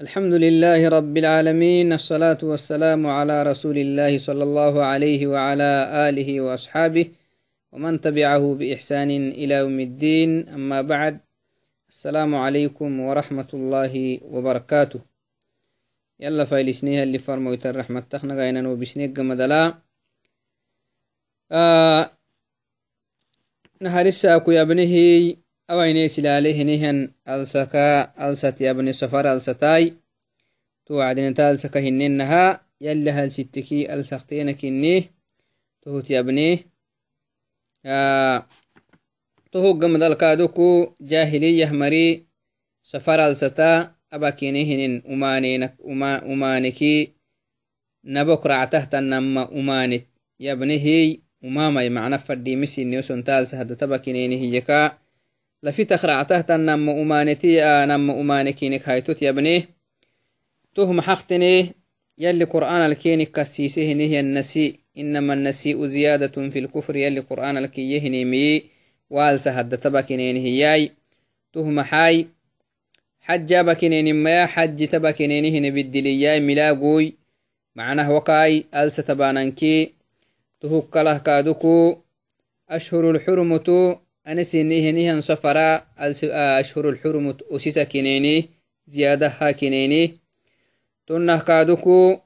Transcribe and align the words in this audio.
الحمد 0.00 0.32
لله 0.32 0.88
رب 0.88 1.16
العالمين 1.16 1.92
الصلاة 1.92 2.38
والسلام 2.42 3.06
على 3.06 3.42
رسول 3.42 3.78
الله 3.78 4.18
صلى 4.18 4.42
الله 4.42 4.84
عليه 4.84 5.26
وعلى 5.26 5.70
آله 6.08 6.40
وأصحابه 6.40 7.06
ومن 7.72 8.00
تبعه 8.00 8.54
بإحسان 8.54 9.10
إلى 9.10 9.54
يوم 9.54 9.80
الدين. 9.80 10.48
أما 10.48 10.80
بعد 10.82 11.20
السلام 11.88 12.34
عليكم 12.34 13.00
ورحمة 13.00 13.48
الله 13.54 14.20
وبركاته. 14.24 15.00
يلا 16.20 16.44
فايلسنيها 16.44 17.02
اللي 17.02 17.18
فرمويت 17.18 17.66
الرحمة 17.66 18.00
تخنا 18.00 18.34
غينا 18.34 18.68
وبسنيك 18.68 19.18
مدلا. 19.20 19.74
آه 21.52 22.10
نهار 23.80 24.06
الساكو 24.06 24.50
يا 24.50 24.62
ابنه 24.62 24.94
أويني 25.70 26.08
سلاله 26.08 26.62
نهن 26.62 27.10
ألسكا 27.28 28.10
ألست 28.28 28.60
يا 28.60 28.70
ابن 28.70 28.92
سفر 28.92 29.32
ألستاي. 29.32 29.94
توعدين 30.86 31.34
تالسكا 31.34 31.80
هننها 31.80 32.60
يلي 32.80 33.10
هل 33.10 33.32
ستكي 33.32 33.94
ألسختينك 33.94 34.64
إنيه 34.64 35.02
تهوت 35.82 36.10
يا 36.10 36.20
أبني. 36.20 36.66
آه 37.86 38.46
تهو 39.52 39.72
قمد 39.72 40.02
الكادوكو. 40.02 40.92
جاهلية 41.00 41.70
مري 41.70 42.26
سفر 42.82 43.26
ألستا. 43.28 43.94
أباكينهن 44.12 45.02
أمانينك 45.08 45.74
أما 45.86 46.32
أمانكي. 46.32 47.12
نبك 48.04 48.46
رعته 55.64 56.40
تنما 56.40 56.92
أمانت 57.02 57.44
يا 57.44 57.44
ابنه 57.44 57.44
أمامي 57.44 57.44
معنى 57.44 57.44
فردي 57.44 57.44
مسي 57.44 57.44
نيوسون 57.44 57.44
تالسة 57.44 57.44
هذا 57.44 57.44
تباكينينه 57.44 57.44
يكا 57.44 57.44
لفي 57.44 57.44
تخرعته 57.44 57.50
تنم 57.50 57.60
أمانتي 57.60 57.60
نم 57.86 58.10
أمانكينك 58.10 58.88
هايتوت 58.88 59.22
يبني 59.22 59.68
تهم 60.74 61.00
حقتني 61.00 61.74
يلي 62.18 62.44
قرآن 62.44 62.86
الكيني 62.86 63.24
كسيسه 63.26 63.92
نهي 63.92 64.20
النسي 64.20 64.80
إنما 64.98 65.34
النسيء 65.34 65.86
زيادة 65.86 66.50
في 66.50 66.58
الكفر 66.58 66.96
يلي 66.96 67.20
قرآن 67.20 67.56
الكي 67.56 67.92
يهني 67.92 68.24
مي. 68.24 68.62
والسه 69.10 69.50
هد 69.50 69.78
تبكنين 69.78 70.36
هياي 70.36 70.92
تهم 71.52 71.80
حاي 71.80 72.26
حج 73.20 73.54
بكنين 73.54 74.14
ما 74.14 74.46
حج 74.46 74.88
تبكنين 74.88 75.44
هن 75.44 75.74
بالدلياي 75.74 76.40
ملاقوي 76.40 77.14
معناه 77.76 78.10
وقاي 78.10 78.64
ألس 78.74 78.96
تباننكي 78.96 79.94
تهكله 80.60 81.18
كادوكو. 81.18 81.98
أشهر 82.70 83.10
الحرمتو 83.10 83.96
أنسينيهنيهن 84.28 85.20
سفرا 85.20 85.86
أشهر 86.60 86.88
الحرم 86.88 87.36
أسيسا 87.50 87.84
كنيني 87.84 88.48
زيادة 88.88 89.28
ها 89.28 89.50
كنيني 89.50 90.18
تنه 91.06 91.38
كادوكو 91.38 92.18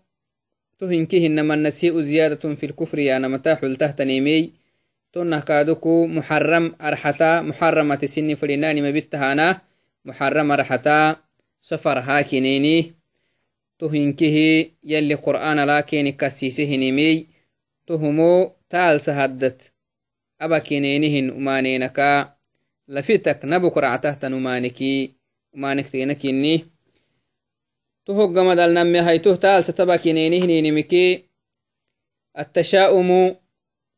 تهنكيه 0.78 1.27
إنما 1.27 1.55
النسيء 1.55 2.01
زيادة 2.01 2.55
في 2.55 2.67
الكفر 2.67 2.98
يا 2.98 3.19
نمتا 3.19 3.55
حلته 3.55 3.91
تنيمي 3.91 4.53
تنه 5.12 5.41
كادوكو 5.41 6.06
محرم 6.06 6.75
أرحتا 6.81 7.41
محرمة 7.41 8.06
سن 8.06 8.34
فرناني 8.34 8.83
مبتهانا 8.83 9.61
محرم 10.05 10.53
أرحتا 10.53 11.17
سفر 11.62 11.98
ها 11.98 12.23
كنيني 12.23 12.92
تهنكيه 13.79 14.70
يلي 14.84 15.14
قرآن 15.14 15.64
لكن 15.64 16.08
كسيسه 16.11 16.77
نمي 16.77 17.27
تهمو 17.86 18.53
تال 18.70 19.01
سهدت. 19.01 19.73
أبا 20.40 20.58
كينينهن 20.58 21.36
أمانينكا 21.36 22.34
لفتك 22.88 23.40
نبكر 23.44 23.84
عتهتا 23.84 24.28
نمانكي 24.28 25.14
أمانك 25.56 25.88
تينكيني. 25.88 26.66
تهو 28.06 28.27
قمد 28.27 28.58
النمي 28.58 28.98
هاي 28.98 29.18
تهتال 29.18 29.64
ستبا 29.64 29.96
كينينهن 29.96 30.62
نمكي 30.62 31.28
التشاؤم 32.38 33.36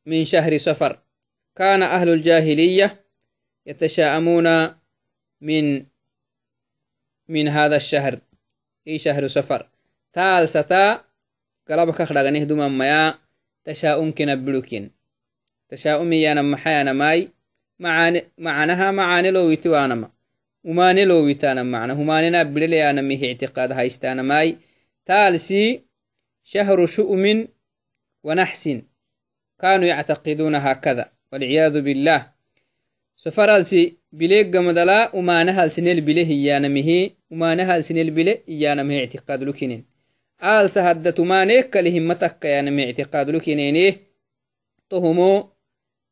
من 0.06 0.24
شهر 0.24 0.58
صفر. 0.58 1.02
كان 1.56 1.82
أهل 1.82 2.08
الجاهلية 2.08 3.04
يتشاءمون 3.66 4.68
من 5.40 5.86
من 7.28 7.48
هذا 7.48 7.76
الشهر 7.76 8.20
اي 8.88 8.98
شهر 8.98 9.26
سفر 9.26 9.68
تال 10.12 10.48
ستا 10.48 11.04
قلبك 11.70 12.02
خلق 12.02 12.20
نهدو 12.20 12.68
مايا 12.68 13.14
تشاؤم 13.64 14.12
كنبلوكين. 14.12 14.95
تشاؤمي 15.68 16.22
يانا 16.22 16.42
محيانا 16.42 16.92
ماي 16.92 17.28
معاني 17.78 18.22
معناها 18.38 18.90
معاني 18.90 19.30
لو 19.30 19.46
ويتوانما 19.46 20.16
وماني 20.66 21.04
لو 21.04 21.24
ويتانا 21.24 21.62
معنى 21.62 21.92
هماني 21.92 22.30
نابل 22.30 22.70
لي 22.70 22.90
أنا 22.90 23.02
ميه 23.02 23.28
اعتقاد 23.28 23.72
هايستانا 23.72 24.22
ماي. 24.22 24.56
تالسي 25.06 25.82
شهر 26.44 26.86
شؤم 26.86 27.48
ونحس 28.24 28.70
كانوا 29.58 29.86
يعتقدون 29.86 30.54
هكذا. 30.54 31.10
والعياذ 31.32 31.80
بالله. 31.80 32.32
سفرالسي 33.16 33.96
بليق 34.12 34.56
مدلا. 34.56 35.16
وما 35.16 35.44
نهل 35.44 35.70
سنل 35.70 36.00
بله 36.00 36.30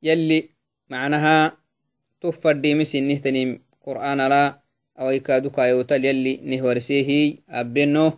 يلي 0.05 0.49
معناها 0.89 1.57
تفردي 2.21 2.75
مسنه 2.75 3.15
تنيم 3.15 3.63
قرآن 3.87 4.29
لا 4.29 4.61
أو 5.01 5.11
يكادو 5.11 5.51
كايوتال 5.51 6.05
يلي 6.05 6.37
نهورسيه 6.37 7.39
أبنو 7.49 8.13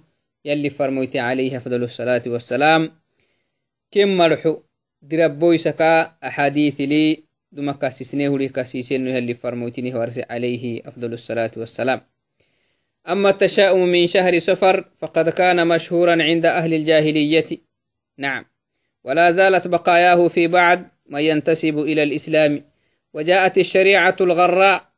يلي 0.44 0.70
فرمويت 0.70 1.16
عليه 1.16 1.56
أفضل 1.56 1.82
الصلاة 1.82 2.22
والسلام. 2.26 2.92
كم 3.90 4.08
مرحو 4.16 4.62
دربوي 5.02 5.58
سكا 5.58 6.02
أحاديث 6.02 6.80
لي 6.80 7.24
دم 7.52 7.70
كاسسنه 7.70 8.38
لي 8.38 8.48
كاسسنه 8.48 9.10
يلي 9.10 9.34
فرمويت 9.34 9.80
نهورس 9.80 10.20
عليه 10.30 10.82
أفضل 10.88 11.12
الصلاة 11.12 11.50
والسلام. 11.56 12.00
أما 13.08 13.30
التشاؤم 13.30 13.88
من 13.88 14.06
شهر 14.06 14.38
سفر 14.38 14.84
فقد 14.98 15.28
كان 15.28 15.68
مشهورا 15.68 16.22
عند 16.22 16.46
أهل 16.46 16.74
الجاهلية. 16.74 17.46
نعم. 18.18 18.44
ولا 19.04 19.30
زالت 19.30 19.68
بقاياه 19.68 20.28
في 20.28 20.46
بعض 20.46 20.95
من 21.08 21.20
ينتسب 21.20 21.78
إلى 21.78 22.02
الإسلام. 22.02 22.64
وجاءت 23.14 23.58
الشريعة 23.58 24.16
الغراء 24.20 24.88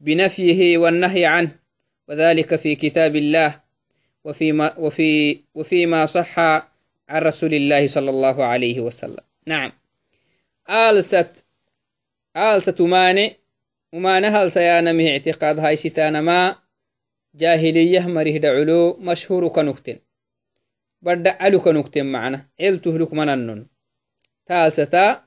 بنفيه 0.00 0.78
والنهي 0.78 1.24
عنه 1.26 1.50
وذلك 2.08 2.56
في 2.56 2.74
كتاب 2.74 3.16
الله 3.16 3.60
وفيما, 4.24 4.78
وفي 4.78 5.40
وفيما 5.54 6.06
صح 6.06 6.38
عن 7.08 7.22
رسول 7.22 7.54
الله 7.54 7.86
صلى 7.86 8.10
الله 8.10 8.44
عليه 8.44 8.80
وسلم. 8.80 9.24
نعم. 9.46 9.72
آلست 10.70 11.44
آلست 12.36 12.80
ماني 12.80 13.36
وما 13.92 14.20
نهل 14.20 14.50
سيانمه 14.50 15.08
اعتقاد 15.08 15.58
هاي 15.58 15.76
ستان 15.76 16.18
ما 16.18 16.56
جاهلية 17.34 18.06
مريه 18.06 18.38
دعلو 18.38 18.96
مشهور 19.00 19.48
كنكتن. 19.48 19.98
بدأ 21.02 21.36
علو 21.40 21.60
كنكتن 21.60 22.06
معنا. 22.06 22.48
علته 22.60 22.98
لك 22.98 23.14
مننن 23.14 23.66
تالستا 24.46 25.25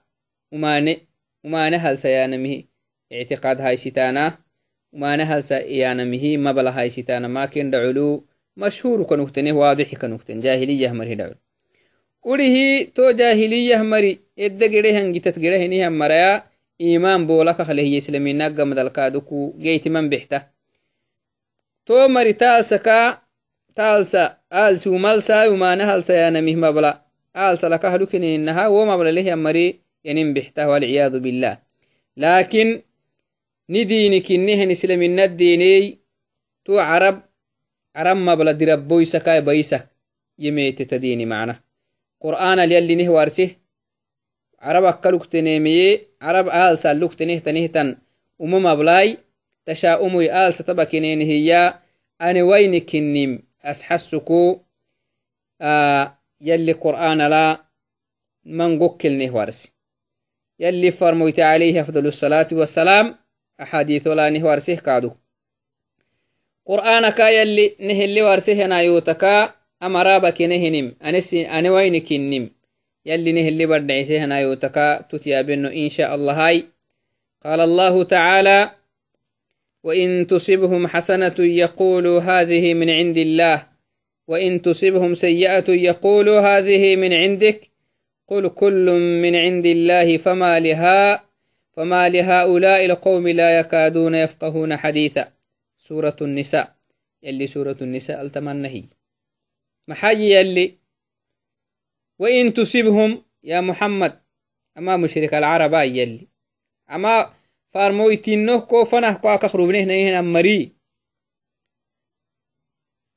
umane 0.51 1.77
halsa 1.77 2.09
yanamihi 2.09 2.67
ictiqaad 3.09 3.59
haysitaana. 3.61 4.37
Umane 4.93 5.23
halsa 5.23 5.61
yanamihi 5.61 6.37
mabala 6.37 6.71
haysitaana. 6.71 7.29
Maken 7.29 7.71
dhaculu 7.71 8.29
mashhuru 8.59 9.05
kanugtene 9.05 9.51
waadixi 9.55 9.95
kanugten 9.95 10.41
jahiliyah 10.41 10.91
mari 10.93 11.15
dhacul 11.15 11.39
urihi 12.31 12.91
to 12.91 13.13
jahiliyah 13.15 13.79
mari 13.83 14.19
edda 14.35 14.67
gerehan 14.67 15.13
gitat 15.15 15.39
maraya 15.91 16.43
iman 16.79 17.23
boolakakalehiye 17.27 18.03
islaminagamdalkaaduku 18.03 19.55
geytiman 19.63 20.09
bexta 20.11 20.51
to 21.87 22.09
mari 22.09 22.33
taalsaka 22.33 23.23
taalsa 23.75 24.43
aalsumalsa 24.51 25.47
umane 25.47 25.83
halsa 25.87 26.13
yanamih 26.13 26.57
mabla 26.59 26.91
aalsa 27.35 27.69
lakahlukeninaha 27.71 28.67
wo 28.67 28.83
mablalehyan 28.85 29.39
mari 29.39 29.79
ينم 30.05 30.33
بحته 30.33 30.67
والعياذ 30.67 31.19
بالله. 31.19 31.57
لكن 32.17 32.81
نديني 33.69 34.19
كنهن 34.19 34.71
إسلامنا 34.71 35.23
الديني 35.23 35.99
تو 36.65 36.79
عرب 36.79 37.21
عرب 37.95 38.17
ما 38.17 38.33
بلا 38.35 38.51
دربوي 38.51 39.05
سكاي 39.05 39.41
بيسك 39.41 39.87
يميت 40.39 40.81
تديني 40.81 41.25
معنا. 41.25 41.59
قرآن 42.21 42.59
اللي 42.59 42.95
نهوارسه 42.95 43.55
عرب 44.59 44.83
أكلوك 44.83 45.25
تنيمي 45.25 45.99
عرب 46.21 46.47
آل 46.49 46.77
سالوك 46.77 47.13
تنه 47.13 47.39
تنهتن 47.39 47.97
أمم 48.41 48.75
بلاي 48.75 49.17
تشاؤمي 49.65 50.47
آل 50.47 50.53
ستبكنين 50.53 51.21
هي 51.21 51.79
أنا 52.21 52.43
وين 52.43 52.79
كنم؟ 52.79 53.43
أسحسكو 53.63 54.59
آه 55.61 56.17
يلي 56.41 56.71
قرآن 56.71 57.17
لا 57.17 57.65
من 58.45 58.79
قكل 58.79 59.11
نهوارسي 59.11 59.71
يلي 60.59 60.91
فرمويت 60.91 61.39
عليه 61.39 61.81
أفضل 61.81 62.07
الصلاة 62.07 62.47
والسلام 62.51 63.15
أحاديث 63.61 64.07
لا 64.07 64.29
نهوار 64.29 64.59
سيه 64.59 64.75
كادو. 64.75 65.11
qur'aanaka 66.69 67.31
yalli 67.33 67.75
nehilli 67.79 68.21
warsehenayotaka 68.21 69.53
amaraabakinehinim 69.81 70.93
anewaynikinnim 71.49 72.49
يلي 73.05 73.31
نهلي 73.31 73.65
بردعيسي 73.65 74.19
هنا 74.19 74.39
يوتكا 74.39 75.01
تتيابنو 75.01 75.67
إن 75.67 75.89
شاء 75.89 76.15
الله 76.15 76.63
قال 77.45 77.59
الله 77.59 78.03
تعالى 78.03 78.71
وإن 79.83 80.27
تصبهم 80.27 80.87
حسنة 80.87 81.35
يقولوا 81.39 82.19
هذه 82.19 82.73
من 82.73 82.89
عند 82.89 83.17
الله 83.17 83.67
وإن 84.27 84.61
تصبهم 84.61 85.13
سيئة 85.13 85.69
يقولوا 85.69 86.39
هذه 86.39 86.95
من 86.95 87.13
عندك 87.13 87.71
قل 88.29 88.49
كل 88.49 88.85
من 89.21 89.35
عند 89.35 89.65
الله 89.65 90.17
فما 90.17 90.59
لها 90.59 91.25
فما 91.73 92.09
لهؤلاء 92.09 92.85
القوم 92.85 93.27
لا 93.27 93.59
يكادون 93.59 94.15
يفقهون 94.15 94.77
حديثا. 94.77 95.33
سورة 95.77 96.17
النساء. 96.21 96.75
يلي 97.23 97.47
سورة 97.47 97.77
النساء 97.81 98.21
التمنهي. 98.21 98.83
محاجي 99.87 100.29
يلي. 100.31 100.77
وإن 102.19 102.53
تصبهم 102.53 103.23
يا 103.43 103.61
محمد 103.61 104.21
أما 104.77 104.97
مشرك 104.97 105.33
العرب 105.33 105.73
يلي. 105.73 106.27
أما 106.91 107.33
فارمويتينه 107.71 108.59
كو 108.59 108.85
فنه 108.85 109.13
كو 109.13 109.29
أكخربنه 109.29 109.83
نيهن 109.83 110.23
مري. 110.33 110.71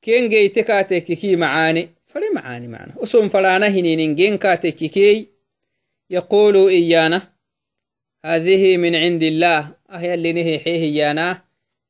كين 0.03 0.29
جيتك 0.29 0.87
كي 1.05 1.37
معاني؟ 1.37 1.89
فلي 2.13 2.31
معاني 2.35 2.69
معنا 2.69 3.03
أصم 3.03 3.29
فلانا 3.29 3.67
هنين 3.67 4.15
جين 4.15 4.37
كي 4.37 5.29
يقولوا 6.11 6.69
إيانا 6.69 7.33
هذه 8.25 8.77
من 8.77 8.95
عند 8.95 9.23
الله 9.23 9.77
أهي 9.91 10.15
اللي 10.15 10.33
نهي 10.33 10.59
حيه 10.59 10.83
إيانا 10.85 11.43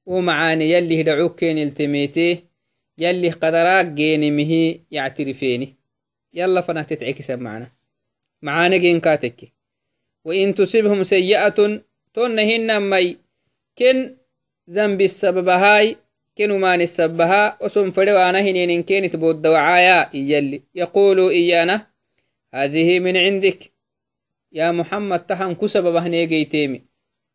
ومعاني 0.06 0.70
يلي 0.70 1.00
هدعوك 1.00 1.38
كين 1.38 1.58
التميتي 1.58 2.44
يلي 2.98 3.30
قدراك 3.30 3.86
جيني 3.86 4.30
مهي 4.30 4.80
يعترفيني. 4.90 5.76
يلا 6.34 6.60
فنا 6.60 6.82
تتعكس 6.82 7.30
معنا 7.30 7.72
معانا 8.42 8.76
جين 8.76 9.00
كاتك 9.00 9.52
وإن 10.24 10.54
تصبهم 10.54 11.02
سيئة 11.02 11.80
تنهن 12.14 12.82
مي 12.90 13.18
كن 13.78 14.16
ذنب 14.70 15.00
السبب 15.00 15.48
هاي 15.48 15.96
كن 16.38 16.60
مان 16.60 16.80
السبها 16.80 17.58
وسم 17.62 17.90
فروانا 17.90 18.40
هنين 18.40 18.82
كن 18.82 19.10
تبود 19.10 19.46
وعايا 19.46 20.10
يلي 20.14 20.62
يقولوا 20.74 21.30
إيانا 21.30 21.86
هذه 22.54 22.98
من 22.98 23.16
عندك. 23.16 23.72
يا 24.52 24.72
محمد 24.72 25.26
تهم 25.26 25.54
كسبب 25.54 25.96
هنيجيتيمي 25.96 26.82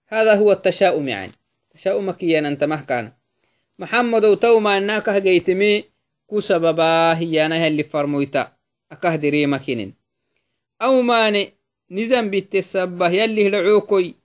هذا 0.07 0.33
هو 0.35 0.51
التشاؤم 0.51 1.07
يعني. 1.07 1.31
تشاؤمك 1.73 2.23
يا 2.23 2.39
أنت 2.39 2.63
مهكان. 2.63 3.11
محمد 3.79 4.25
وتوما 4.25 4.77
أنك 4.77 5.09
هجيتمي 5.09 5.83
كسببا 6.31 7.17
هي 7.17 7.45
أنا 7.45 7.67
اللي 7.67 7.83
فرمويتا. 7.83 8.57
akahdiremakinen 8.89 9.91
aumane 10.79 11.53
nizam 11.89 12.29
bitte 12.31 12.61
sabbah 12.61 13.11
yallih 13.11 13.51
lacuukoy 13.51 14.15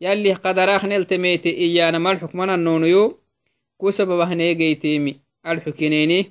yallih 0.00 0.36
qadarakhneltemete 0.44 1.50
iyana 1.50 1.98
malxukmananonoyo 1.98 3.04
kusababahneegeytemi 3.78 5.12
alxukineeni 5.44 6.30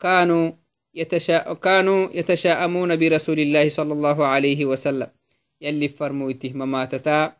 كانوا 0.00 0.52
يتشا... 0.94 1.52
كانوا 1.52 2.08
يتشاءمون 2.14 2.96
برسول 2.96 3.38
الله 3.40 3.68
صلى 3.68 3.92
الله 3.92 4.26
عليه 4.26 4.64
وسلم. 4.64 5.10
يلي 5.60 5.88
فرمويته 5.88 6.52
مماتتا 6.54 7.36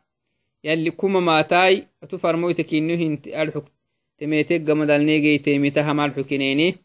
يلي 0.63 0.91
كما 0.91 1.19
ماتاي 1.19 1.87
أتو 2.03 2.17
فرمويتك 2.17 2.73
إنه 2.73 3.17
الحك 3.27 3.63
تميتك 4.17 4.69
قمدال 4.69 5.05
نيجي 5.05 5.37
تيمتها 5.37 5.93
مع 5.93 6.05
الحكينيني. 6.05 6.75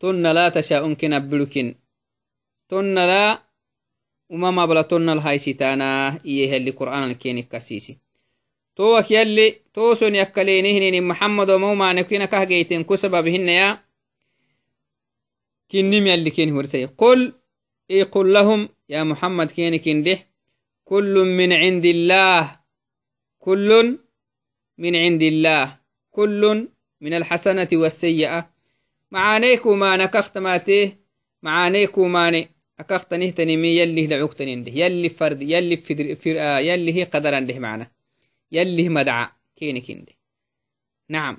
تن 0.00 0.22
لا 0.22 0.48
تشاء 0.48 0.92
كنبلكن 0.94 1.74
tonnala 2.72 3.42
umama 4.30 4.66
bala 4.66 4.84
tonnal 4.84 5.20
haysitana 5.20 6.16
iyo 6.24 6.48
heli 6.48 6.72
qur'anan 6.72 7.12
kenik 7.20 7.52
kasisi 7.52 7.98
towak 8.76 9.10
yalli 9.10 9.46
toson 9.74 10.14
yakkalenihinini 10.14 11.00
maxamado 11.00 11.58
maumanekina 11.58 12.26
kahgeyten 12.32 12.84
ku 12.84 12.96
sabab 12.96 13.26
hinaya 13.26 13.82
kinnim 15.70 16.06
yalli 16.06 16.30
keni 16.30 16.52
horsay 16.52 16.86
qul 17.00 17.32
iqul 17.88 18.28
lahum 18.36 18.68
ya 18.88 19.04
muhammad 19.04 19.48
keni 19.56 19.78
kindeh 19.80 20.18
kullun 20.84 21.28
min 21.38 21.50
cindi 21.50 21.90
illah 21.96 22.60
kullun 23.44 23.98
min 24.82 24.94
cindi 24.94 25.26
illah 25.32 25.78
kullun 26.10 26.68
min 27.02 27.12
alxasanati 27.14 27.76
والسيئة 27.76 28.52
معانيكو 29.10 29.74
ما 29.74 29.96
نكفتماته 29.96 30.92
معانيكو 31.42 32.08
ماني 32.08 32.48
أكفتنهتنمي 32.80 33.68
يلي 33.78 34.06
لعوكتنين 34.06 34.64
ده 34.64 34.72
يلي 34.72 35.08
فرد 35.08 35.42
يلي 35.42 35.76
يلي 38.52 38.88
مدعى 38.88 39.28
كينكين 39.56 40.04
ده 40.04 40.12
نعم. 41.08 41.38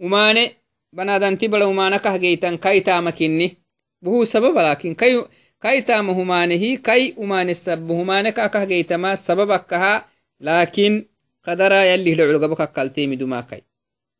وماني 0.00 0.56
بنادان 0.92 1.38
تبلا 1.38 1.64
ومانا 1.64 1.96
كهجيتان 1.96 2.56
كاي 2.56 2.80
تامكيني 2.80 3.56
بهو 4.02 4.24
سبب 4.24 4.58
لكن 4.58 4.94
كاي 4.94 5.24
كاي 5.60 5.82
تامهمانه 5.82 6.54
هي 6.54 6.76
كاي 6.76 7.14
ومان 7.16 7.48
السبب 7.50 7.90
همانا 7.90 8.30
كهجيتما 8.30 9.14
سببكها 9.14 10.08
لكن 10.40 11.06
قدرا 11.42 11.82
يلي 11.82 12.14
لعلقبك 12.14 12.72
كالتيمي 12.72 13.16
دما 13.16 13.40
كاي. 13.40 13.62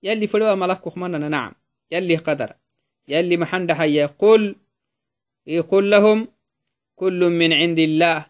يلي 0.02 0.26
فلوا 0.26 0.54
ملك 0.54 0.88
خمنا 0.88 1.28
نعم. 1.28 1.52
يلي 1.90 2.16
قدر 2.16 2.52
يلي 3.08 3.36
محند 3.36 3.72
حيا. 3.72 4.06
قل 4.06 4.56
يقول 5.46 5.90
لهم 5.90 6.28
كل 6.96 7.30
من 7.30 7.52
عند 7.52 7.78
الله 7.78 8.26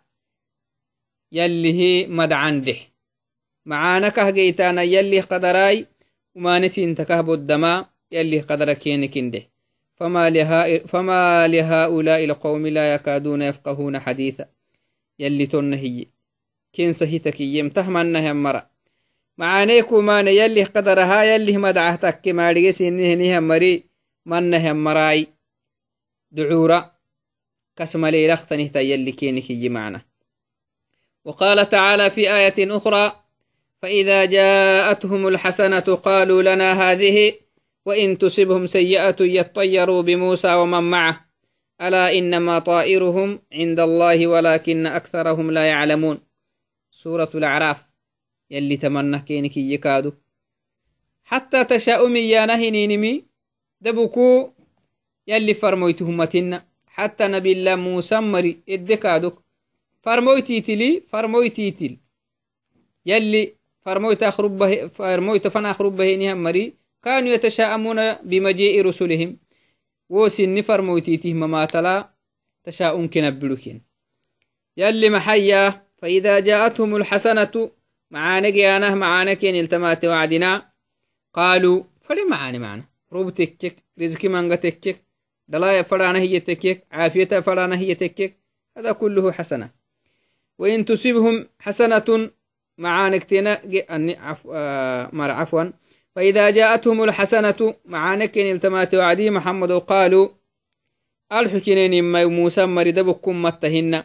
يلي 1.33 1.73
هي 1.73 2.07
مد 2.07 2.33
عنده 2.33 2.77
معانا 3.67 4.09
كهجيتانا 4.09 4.83
يلي 4.83 5.21
قدراي 5.21 5.87
نسين 6.37 6.95
تكهب 6.95 7.33
الدماء 7.33 7.89
يلي 8.13 8.41
قدر 8.41 8.73
كينكنده 8.73 9.53
فما, 9.95 10.31
لها 10.31 10.79
فما 10.79 11.49
لهؤلاء 11.49 12.25
القوم 12.25 12.67
لا 12.67 12.95
يكادون 12.95 13.43
يفقهون 13.43 13.99
حديثا. 13.99 14.47
يلي 15.19 15.47
تنهي 15.47 16.07
كين 16.73 16.93
سهيتك 16.93 17.41
يمتهمنها 17.41 18.33
مرة 18.33 18.71
معانيكو 19.39 20.01
ما 20.01 20.21
يلي 20.21 20.65
قدرها 20.65 21.23
يلي 21.23 21.57
مدعهتك 21.57 22.29
ما 22.29 22.53
رجسي 22.53 22.91
نهنها 22.91 23.41
مري 23.41 23.85
منها 24.27 24.73
مراي. 24.73 25.27
دعورة 26.31 26.93
كسملي 27.77 28.29
لختنه 28.29 28.67
تيلي 28.67 29.13
كينك 29.13 29.71
معنا. 29.71 30.03
وقال 31.25 31.69
تعالى 31.69 32.11
في 32.11 32.35
آية 32.35 32.77
أخرى 32.77 33.22
فإذا 33.83 34.25
جاءتهم 34.25 35.29
الحسنة 35.29 35.81
قالوا 35.81 36.43
لنا 36.43 36.73
هذه 36.73 37.35
وإن 37.87 38.19
تصبهم 38.19 38.67
سيئة 38.67 39.17
يطيروا 39.21 40.03
بموسى 40.03 40.55
ومن 40.55 40.91
معه. 40.91 41.33
ألا 41.81 42.19
إنما 42.19 42.59
طائرهم 42.59 43.43
عند 43.53 43.81
الله 43.81 44.27
ولكن 44.27 44.87
أكثرهم 44.87 45.51
لا 45.51 45.65
يعلمون. 45.65 46.19
سورة 46.91 47.31
الأعراف. 47.35 47.83
يلي 48.51 48.77
تمنى 48.77 49.19
كينك 49.19 49.57
يكادو. 49.57 50.13
حتى 51.25 51.65
تشاؤمي 51.65 52.21
يا 52.21 52.47
نهي 52.47 53.23
دبكو 53.81 54.51
يلي 55.27 55.55
فرميتهم 55.55 56.17
متنا 56.17 56.67
حتى 56.87 57.29
نبي 57.29 57.53
الله 57.53 57.77
موسى 57.77 58.21
مري 58.21 58.63
إدكادك 58.69 59.35
فرمويتيتلي 60.03 61.03
فرمويتيتل 61.09 61.97
يلي 63.07 63.62
فرمويت 63.85 64.23
أخرب 64.23 64.59
به 64.59 64.87
فرمويت 64.89 65.49
فنا 65.49 65.71
أخرب 65.71 65.97
به 65.97 66.35
مري. 66.35 66.75
كانوا 67.03 67.29
يتشاءمون 67.29 68.13
بمجيء 68.13 68.87
رسلهم. 68.87 69.37
وسن 70.11 70.61
فرمويتيتهم 70.61 71.51
ما 71.51 71.65
تلا 71.65 72.11
تشاؤم 72.65 73.09
كنبلوكين 73.11 73.83
يلي 74.77 75.11
محيا 75.11 75.87
فإذا 75.99 76.39
جاءتهم 76.41 76.97
الحسنة 76.97 77.71
معانك 78.11 78.59
أنا 78.59 78.95
معانك 78.95 79.45
التمات 79.45 80.05
وعدنا. 80.05 80.73
قالوا 81.35 81.83
فلي 82.01 82.25
معاني 82.25 82.59
معنا؟ 82.59 82.85
روبتك 83.13 83.77
رزقي 84.01 84.29
منغتك 84.29 85.05
دلايا 85.49 85.83
فرانا 85.83 86.19
هي 86.19 86.41
تكيك 86.41 86.87
عافية 86.93 87.41
فرانا 87.41 87.79
هي 87.79 87.95
تكيك 87.95 88.37
هذا 88.77 88.93
كله 88.93 89.33
حسنة. 89.33 89.71
وإن 90.59 90.85
تصيبهم 90.85 91.49
حسنة 91.61 92.31
معانك 92.79 93.25
تنا 93.25 93.63
عفو 94.19 94.53
آه 94.55 95.11
مر 95.13 95.31
عفوا. 95.31 95.65
فإذا 96.17 96.51
جاءتهم 96.51 97.03
الحسنة 97.03 97.75
معانك 97.85 98.39
التمات 98.39 98.95
وعدي 98.95 99.31
محمد 99.31 99.71
وقالوا 99.71 100.29
الحكينين 101.33 102.05
ما 102.05 102.25
موسى 102.25 102.67
مردبكم 102.67 103.43
متهن. 103.43 104.05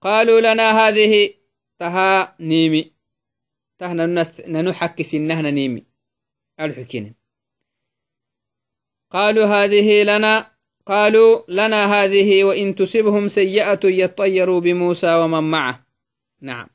قالوا 0.00 0.40
لنا 0.40 0.88
هذه 0.88 1.34
تها 1.78 2.36
نيمي. 2.40 2.92
تهنا 3.82 4.24
ننحكس 4.46 5.14
إنهنا 5.14 5.50
نيمي 5.50 5.86
الحكينين 6.60 7.14
قالوا 9.10 9.44
هذه 9.44 10.02
لنا 10.02 10.52
قالوا 10.86 11.42
لنا 11.48 11.84
هذه 11.94 12.44
وإن 12.44 12.74
تصبهم 12.74 13.28
سيئة 13.28 13.80
يطيروا 13.84 14.60
بموسى 14.60 15.14
ومن 15.14 15.50
معه. 15.50 15.86
نعم. 16.40 16.68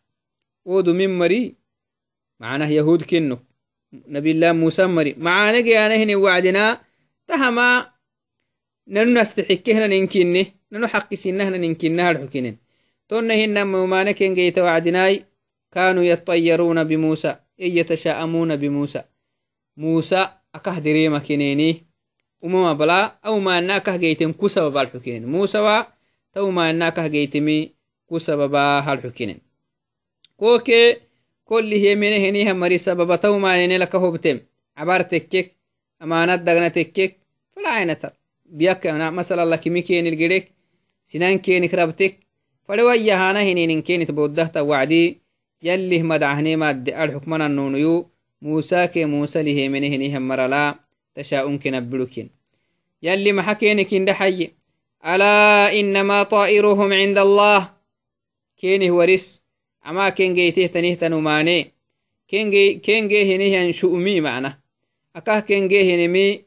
ودو 0.68 0.94
من 0.94 1.12
مري؟ 1.20 1.56
معناه 2.40 2.70
يهود 2.78 3.02
كنو. 3.10 3.38
نبي 4.16 4.32
الله 4.32 4.52
موسى 4.52 4.86
مري. 4.86 5.16
معانا 5.18 5.60
جانا 5.68 5.96
هنا 5.96 6.16
وعدنا 6.16 6.66
تهما 7.28 7.68
ننو 8.88 9.22
نستحكهنا 9.22 9.88
ننكنه 9.88 10.46
ننو 10.72 10.88
حق 10.88 11.12
سنهنا 11.14 11.58
ننكنها 11.58 12.12
الحكنين 12.12 12.58
تون 13.10 13.32
هنا 13.32 13.64
مومانا 13.64 14.12
كن 14.12 14.34
جيت 14.34 14.60
وعدناي 14.60 15.26
كانوا 15.74 16.04
يطيرون 16.04 16.84
بموسى 16.84 17.36
إي 17.62 17.78
يتشاءمون 17.78 18.56
بموسى. 18.56 19.02
موسى 19.78 20.30
أكه 20.56 20.80
دريما 20.80 21.20
كنيني. 21.20 21.88
umama 22.42 22.76
bala 22.76 23.18
auma 23.24 23.58
anakah 23.58 23.98
geyten 23.98 24.34
ku 24.34 24.46
sababa 24.50 24.86
alxukinen 24.86 25.26
musawa 25.26 25.90
tauma 26.34 26.70
anakah 26.70 27.10
geytemi 27.10 27.74
ku 28.06 28.22
sababa 28.22 28.82
halxukinen 28.86 29.42
koke 30.40 30.80
kolli 31.50 31.78
hemeneheniha 31.84 32.54
mari 32.54 32.78
sababa 32.80 33.18
taumanenelaka 33.18 33.98
hobtem 34.04 34.38
cabar 34.78 35.02
tekkek 35.12 35.48
amanad 36.00 36.42
dagna 36.48 36.70
tekkek 36.78 37.12
falainatar 37.54 38.14
biyaka 38.58 39.12
masalalla 39.12 39.58
kimi 39.58 39.82
kenil 39.88 40.16
gedek 40.22 40.46
sinan 41.10 41.40
kenik 41.46 41.74
rabtek 41.80 42.14
fade 42.68 42.84
wayyahana 42.90 43.42
hininin 43.48 43.82
kenit 43.88 44.12
boddahta 44.18 44.64
wacdi 44.64 45.20
yallih 45.68 46.02
madcahnemadde 46.04 46.92
alxukmanannunuyu 47.02 47.94
musa 48.42 48.88
ke 48.92 49.02
musa 49.06 49.40
lihemeneheniha 49.48 50.20
marala 50.20 50.64
تشاؤنك 51.18 51.68
نبلوكين 51.68 52.30
يلي 53.04 53.32
ما 53.32 53.42
حكينك 53.42 53.96
دحي 53.96 54.52
ألا 55.06 55.80
إنما 55.80 56.24
طائرهم 56.24 56.94
عند 56.94 57.18
الله 57.18 57.70
كينه 58.58 58.92
ورس 58.92 59.42
ama 59.90 60.12
kengeytehtanihtanumane 60.12 61.58
kengehenihan 62.28 63.72
shu'mi 63.80 64.16
mana 64.22 64.50
akah 65.18 65.42
kengehenemi 65.48 66.44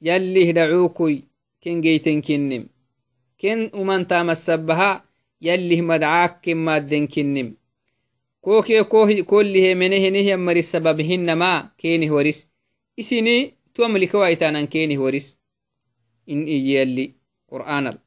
yallih 0.00 0.48
dacuukuy 0.54 1.26
kengeyten 1.60 2.22
kinnim. 2.22 2.68
Ken 3.40 3.70
umantamasabbaha 3.72 5.04
yallih 5.40 5.82
madcaakkin 5.82 6.58
maadden 6.58 7.08
kinnim. 7.08 7.56
Kokee 8.40 8.84
kollihemenehenihan 9.30 10.40
mari 10.40 10.62
sababhinama 10.62 11.74
keenih 11.76 12.12
waris 12.14 12.46
isini 12.96 13.54
tuamlikawaytaanan 13.74 14.68
keenih 14.68 15.00
waris 15.02 15.36
in 16.26 16.48
iyalli 16.48 17.14
qur'aanal 17.50 17.98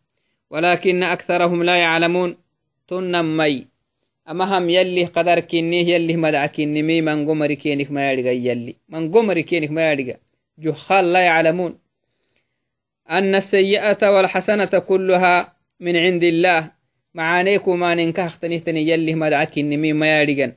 walakina 0.49 1.11
aktharahum 1.11 1.61
laa 1.61 1.77
yaclamuun 1.77 2.37
tonnan 2.87 3.25
may 3.25 3.67
يلي 4.69 5.05
قدر 5.05 5.39
كنيه 5.39 5.87
يلي 5.95 6.15
مدع 6.15 6.45
كنمي 6.45 7.01
من 7.01 7.29
قمر 7.29 7.53
كينك 7.53 7.91
ما 7.91 8.11
يرجع 8.11 8.31
يلي. 8.31 8.75
من 8.89 9.11
قمر 9.11 9.41
كينك 9.41 9.71
ما 9.71 9.91
يرجع 9.91 10.15
جخال 10.57 11.13
لا 11.13 11.19
يعلمون. 11.19 11.79
أن 13.09 13.35
السيئة 13.35 14.09
والحسنة 14.15 14.65
كلها 14.65 15.55
من 15.79 15.97
عند 15.97 16.23
الله. 16.23 16.71
معانيكو 17.13 17.75
ما 17.75 17.95
ننكح 17.95 18.23
اختنيتني 18.23 18.89
يلي 18.89 19.15
مدع 19.15 19.43
كنمي 19.43 19.93
ما 19.93 20.21
يرجع 20.21 20.51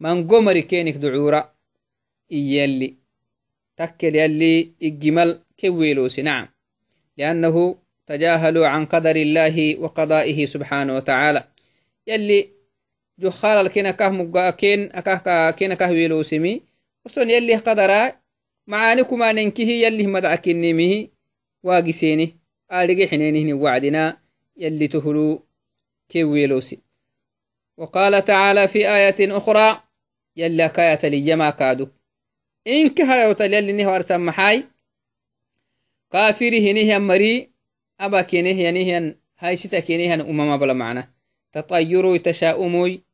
من 0.00 0.28
قمر 0.28 0.60
كينك 0.60 0.94
دعورة. 0.94 1.54
يلي. 2.30 2.94
تكل 3.76 4.16
يلي 4.16 4.72
الجمل 4.82 5.42
كويلوس 5.60 6.18
نعم. 6.20 6.48
لأنه 7.16 7.78
تجاهلوا 8.06 8.66
عن 8.66 8.86
قدر 8.86 9.16
الله 13.19 13.29
وقضائه 13.29 13.39
سبحانه 13.39 13.61
وتعالى 13.61 13.61
يلي 13.61 13.61
جخال 13.61 13.65
الكينا 13.65 13.91
كه 13.91 14.09
مقاكين 14.09 14.91
أكه 14.91 15.51
كينا 15.51 15.75
كه 15.75 15.91
ويلوسمي 15.91 16.61
وصن 17.05 17.29
يلي 17.29 17.55
قدرا 17.55 18.11
معانكما 18.67 19.31
ننكه 19.31 19.63
يلي 19.63 20.07
مدعك 20.07 20.47
النمه 20.47 21.07
واقسيني 21.63 22.37
آلقي 22.71 23.07
حنينه 23.07 23.53
وعدنا 23.53 24.17
يلي 24.57 24.87
تهلو 24.87 25.45
كويلوسي 26.11 26.79
وقال 27.77 28.25
تعالى 28.25 28.67
في 28.67 28.89
آية 28.89 29.37
أخرى 29.37 29.83
يلي 30.37 30.69
كاية 30.69 31.09
ليما 31.09 31.49
كادو 31.49 31.87
إنك 32.67 33.01
هايوتل 33.01 33.53
يلي 33.53 33.71
نهو 33.71 33.95
أرسم 33.95 34.25
محاي 34.25 34.63
كافره 36.11 36.71
نهي 36.71 36.99
مري 36.99 37.51
أبا 37.99 38.21
كنه 38.21 38.71
نهي 38.71 39.15
هاي 39.39 39.55
ستا 39.55 39.79
كنه 39.79 40.13
أمما 40.13 40.55
بلا 40.55 40.73
معنى 40.73 41.13
تطيروا 41.53 42.17
تشاؤموي 42.17 43.04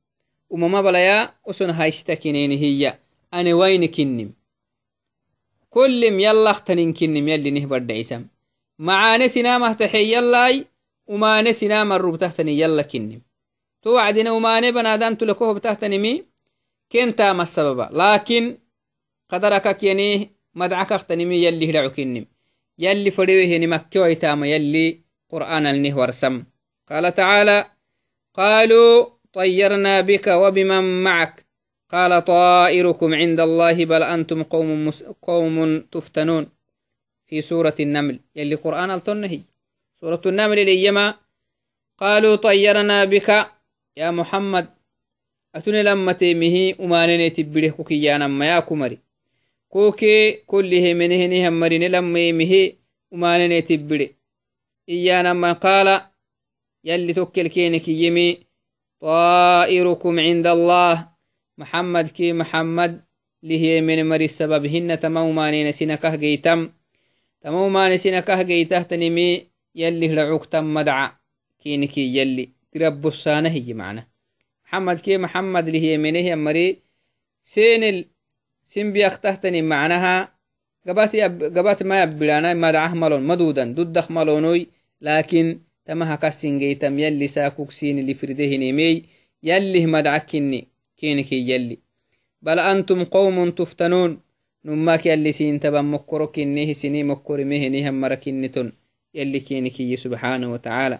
هي 2.53 2.99
أنا 3.35 3.55
وين 3.55 3.87
كنم 3.87 4.33
كلم 5.71 6.21
يلا 6.21 6.51
اختنين 6.51 6.93
كنم 6.93 7.29
يلي 7.29 7.51
نهبر 7.51 7.79
دعيسم 7.79 8.27
معاني 8.79 9.29
سنامة 9.29 9.73
تحي 9.73 10.15
يلاي 10.15 10.67
وما 11.07 11.53
سنامة 11.53 11.97
الرب 11.97 12.17
تحتني 12.17 12.61
يلا 12.61 12.83
كنم 12.83 13.21
توعدنا 13.83 14.33
وما 14.33 14.71
بنادان 14.71 15.19
تلكوه 15.19 15.53
بتحتني 15.53 15.99
مي 15.99 16.25
كنتا 16.93 17.33
ما 17.33 17.43
السبب 17.43 17.89
لكن 17.93 18.59
قدرك 19.29 19.83
ينيه 19.83 20.31
مدعك 20.55 20.93
اختنمي 20.93 21.45
يلي 21.45 21.71
هلعو 21.71 21.91
كنم 21.91 22.27
يلي 22.79 23.11
فريوه 23.11 23.59
نمكي 23.59 23.99
ويتام 23.99 24.45
يلي 24.45 25.01
قرآن 25.31 25.67
النه 25.67 25.99
ورسم 25.99 26.45
قال 26.89 27.15
تعالى 27.15 27.67
قالوا 28.35 29.07
طيرنا 29.33 30.01
بك 30.01 30.27
وبمن 30.27 31.03
معك. 31.03 31.47
قال 31.91 32.25
طائركم 32.25 33.15
عند 33.15 33.41
الله 33.41 33.85
بل 33.85 34.03
أنتم 34.03 34.43
قوم, 34.43 34.87
مس... 34.87 35.03
قوم 35.03 35.81
تفتنون. 35.81 36.47
في 37.27 37.41
سورة 37.41 37.75
النمل 37.81 38.21
يلي 38.37 38.55
قرآن 38.55 38.91
التنهي 38.91 39.41
سورة 40.01 40.23
النمل 40.27 40.67
ليما 40.67 41.15
قالوا 41.99 42.37
طيرنا 42.37 43.05
بك 43.05 43.47
يا 43.97 44.11
محمد. 44.11 44.67
أتني 45.55 45.83
لما 45.83 46.13
تيمه 46.13 46.75
أمانني 46.81 47.31
تبره 47.31 47.85
كيانا 47.89 48.27
ما 48.27 48.47
يا 48.47 48.61
كمري 48.61 48.99
كوكي 49.69 50.33
كله 50.33 50.95
منهني 50.95 51.49
همرين 51.49 51.91
لميمه 51.91 52.73
umaanene 53.13 53.63
tibbide 53.63 54.07
iyyanama 54.89 55.55
qaala 55.55 55.95
yalli 56.89 57.15
tokkelkeeneki 57.15 57.93
yimi 58.03 58.27
طائركم 59.03 60.21
عند 60.21 60.47
الله. 60.47 61.09
محمد 61.59 62.07
كي 62.09 62.33
محمد. 62.33 63.05
لهي 63.43 63.81
من 63.81 64.09
مري 64.09 64.25
السبب. 64.25 64.67
هن 64.67 65.01
تمو 65.01 65.33
مانين 65.33 65.73
سنكه 65.73 66.15
جيتم. 66.15 66.71
تمو 67.43 67.69
مان 67.69 67.97
سنكه 67.97 68.43
جيته 68.43 68.83
تنمي. 68.83 69.47
يلي 69.75 70.09
لعوك 70.09 70.45
تم 70.47 70.75
مدعى 70.75 71.11
كينكي 71.63 72.17
يلي. 72.17 72.49
تربو 72.73 73.09
السانة 73.09 73.49
هي 73.49 73.75
معنا. 73.75 74.07
محمد 74.67 74.99
كي 75.01 75.19
محمد. 75.19 75.69
لهي 75.69 75.99
منه 75.99 76.35
مري. 76.35 76.79
سين 77.45 77.85
ال 77.85 78.07
سين 78.65 78.93
بيختهتني 78.93 79.63
معناها. 79.63 80.33
gabat 80.87 81.81
ma 81.87 82.03
yabbirana 82.03 82.51
madacah 82.59 82.95
malon 82.99 83.23
madudan 83.23 83.69
duddaq 83.77 84.11
malonoy 84.11 84.67
lakin 85.01 85.47
tamaha 85.55 85.72
kasingeytam 85.87 86.99
yalli 86.99 87.29
sakuksini 87.29 88.03
lifirdehinimey 88.03 89.05
yallih 89.43 89.87
madcakinni 89.87 90.69
kiniki 90.97 91.49
yalli 91.51 91.81
bal 92.43 92.59
antum 92.59 93.07
qawmun 93.07 93.53
tuftanuun 93.53 94.21
nummak 94.65 95.05
yalli 95.07 95.33
siintaban 95.33 95.85
mokkoro 95.85 96.27
kinnihi 96.29 96.75
sini 96.75 97.05
mokkorimehinihan 97.05 97.95
mara 97.95 98.17
kinniton 98.17 98.73
يلي 99.15 99.41
كينكي 99.41 99.97
سبحانه 99.97 100.53
وتعالى 100.53 100.99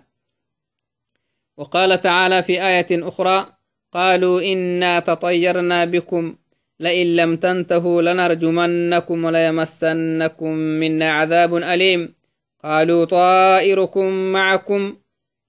وقال 1.57 2.01
تعالى 2.01 2.43
في 2.43 2.63
آية 2.63 3.09
أخرى 3.09 3.47
قالوا 3.93 4.43
إنا 4.43 5.01
تطيرنا 5.01 5.85
بكم 5.85 6.37
لئن 6.81 7.17
لم 7.17 7.37
تنتهوا 7.37 8.03
لنرجمنكم 8.03 9.25
وليمسنكم 9.25 10.53
منا 10.55 11.13
عذاب 11.13 11.55
أليم 11.57 12.15
قالوا 12.65 13.05
طائركم 13.05 14.33
معكم. 14.33 14.97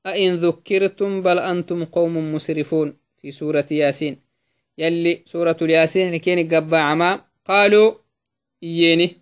أئن 0.06 0.36
ذكرتم 0.36 1.22
بل 1.22 1.40
أنتم 1.40 1.86
قوم 1.86 2.34
مسرفون. 2.34 2.98
في 3.22 3.32
سورة 3.32 3.66
ياسين. 3.72 4.18
يلي 4.78 5.22
سورة 5.26 5.58
الياسين 5.62 6.18
كين 6.18 6.54
قبا 6.54 6.78
عما. 6.78 7.26
قالوا 7.46 7.94
إيني 8.64 9.18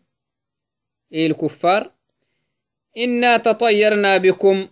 إيه 1.13 1.27
الكفار؟ 1.27 1.91
إنا 2.97 3.37
تطيرنا 3.37 4.17
بكم. 4.17 4.67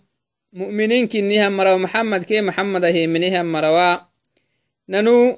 مؤمنين 0.54 1.08
كنيها 1.08 1.50
مروا. 1.50 1.78
محمد 1.78 2.24
كي 2.24 2.42
محمد 2.42 2.84
هي 2.84 3.08
منها 3.08 3.44
مروا. 3.44 3.98
ننو 4.90 5.38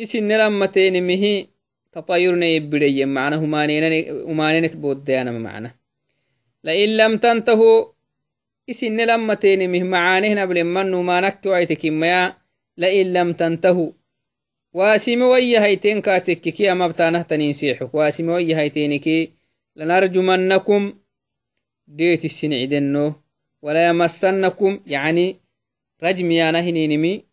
isinelamateenimihi 0.00 1.48
tatayurna 1.92 2.46
yebbideyen 2.46 3.08
mana 3.08 3.36
humanenet 3.36 4.76
booddeyanama 4.82 5.40
macna 5.46 5.70
لئن 6.64 6.96
لم 6.96 7.16
تنتهوا 7.18 7.84
إسن 8.70 8.96
لما 8.96 9.34
تينمه 9.34 9.82
معانه 9.82 10.34
نبل 10.42 10.64
منو 10.64 11.02
ما 11.02 11.20
نكتو 11.20 11.52
عيتكميا 11.52 12.36
لئن 12.76 13.12
لم 13.12 13.32
تنتهوا. 13.32 13.92
واسم 14.72 15.22
ويهيتين 15.22 16.00
كاتككي 16.00 16.72
أما 16.72 16.88
بتانه 16.88 17.22
تنينسيحك 17.22 17.94
واسم 17.94 18.28
ويهيتينكي 18.28 19.32
لنرجمنكم 19.76 20.94
ديت 21.86 22.24
السن 22.24 22.52
عدنو 22.52 23.14
ولا 23.62 23.88
يمسنكم 23.88 24.80
يعني 24.86 25.36
رجم 26.02 26.30
يا 26.30 26.50
نهنينمي 26.50 27.24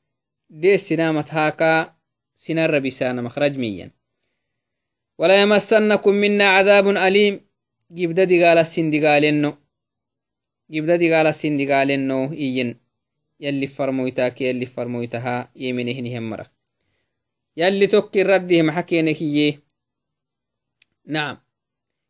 دي 0.49 0.77
سنامة 0.77 1.25
هاكا 1.29 1.95
سنر 2.35 2.79
بسانا 2.79 3.21
مخرج 3.21 3.57
ميا 3.57 3.91
ولا 5.17 5.41
يمسنكم 5.41 6.13
منا 6.13 6.49
عذاب 6.49 6.87
أليم. 6.87 7.46
جبدا 7.91 8.23
دي 8.23 8.43
قال 8.43 8.57
السن 8.57 8.91
دي 8.91 9.07
قالنو 9.07 9.53
جبدا 10.71 10.95
دي 10.95 11.13
قال 11.13 11.27
السن 11.27 11.57
دي 11.57 11.73
قالنو 11.73 12.33
إيين 12.33 12.75
يلي 13.39 13.67
فرمويتاك 13.67 14.41
يلي 14.41 14.65
فرمويتها 14.65 15.51
يمينه 15.55 16.17
همرك 16.17 16.51
يلي 17.57 17.87
توكي 17.87 18.21
رده 18.21 18.61
محكينك 18.61 19.21
نعم. 21.07 21.37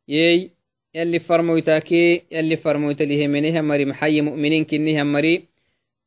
يي. 0.08 0.52
يلي 0.96 1.20
فرمويتاكي 1.20 2.22
يلي 2.32 2.56
فرمويت 2.56 3.02
له 3.02 3.28
منها 3.28 3.62
مري. 3.62 3.86
محي 3.86 4.22
مؤمنين 4.22 4.66
كنها 4.66 5.04
مري. 5.04 5.44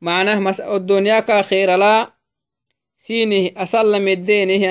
معناه 0.00 0.38
مس 0.40 0.60
الدنيا 0.60 1.20
كخير 1.20 1.76
لا. 1.76 2.12
سينه 2.98 3.50
أسلم 3.56 4.08
الدين 4.08 4.50
هي 4.50 4.70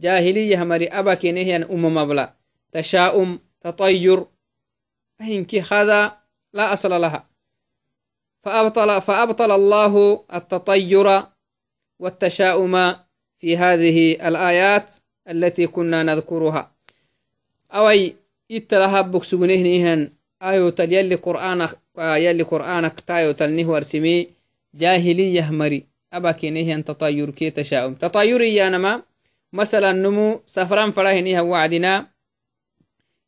جاهلية 0.00 0.64
مري 0.64 0.88
أبا 0.88 1.14
كينهن 1.14 1.62
أم 1.62 1.94
مبلا. 1.94 2.34
تشاؤم 2.72 3.38
تطير. 3.60 4.24
أهنك 5.20 5.72
هذا 5.72 6.16
لا 6.52 6.72
أصل 6.72 7.00
لها. 7.00 7.26
فأبطل, 8.42 9.00
فأبطل 9.02 9.50
الله 9.52 10.24
التطير 10.34 11.22
والتشاؤم 11.98 12.94
في 13.38 13.56
هذه 13.56 14.28
الآيات 14.28 14.94
التي 15.28 15.66
كنا 15.66 16.02
نذكرها. 16.02 16.72
أوي 17.72 18.16
إتلها 18.50 19.00
بكسونهنهن 19.00 20.12
آيو 20.42 20.68
تل 20.68 20.92
يلي 20.92 21.14
قرآنك 21.14 21.78
يلي 21.98 22.42
قرآنك 22.42 23.00
تايو 23.00 23.32
تلنه 23.32 23.70
ورسمي 23.70 24.28
جاهلية 24.74 25.50
مري. 25.50 25.86
أبا 26.12 26.32
كينهن 26.32 26.84
تطير 26.84 27.30
كي 27.30 27.50
تشاؤم. 27.50 27.94
تطير 27.94 28.40
يانما 28.40 29.02
مثلا 29.52 29.92
نمو 29.92 30.42
سفران 30.46 30.92
فرهنها 30.92 31.40
وعدنا 31.40 32.10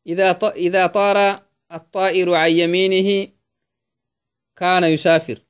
إذا. 0.07 0.31
إذا 0.43 0.87
طار 0.87 1.43
الطائر 1.71 2.33
عن 2.33 2.51
يمينه 2.51 3.31
كان 4.55 4.83
يسافر. 4.83 5.41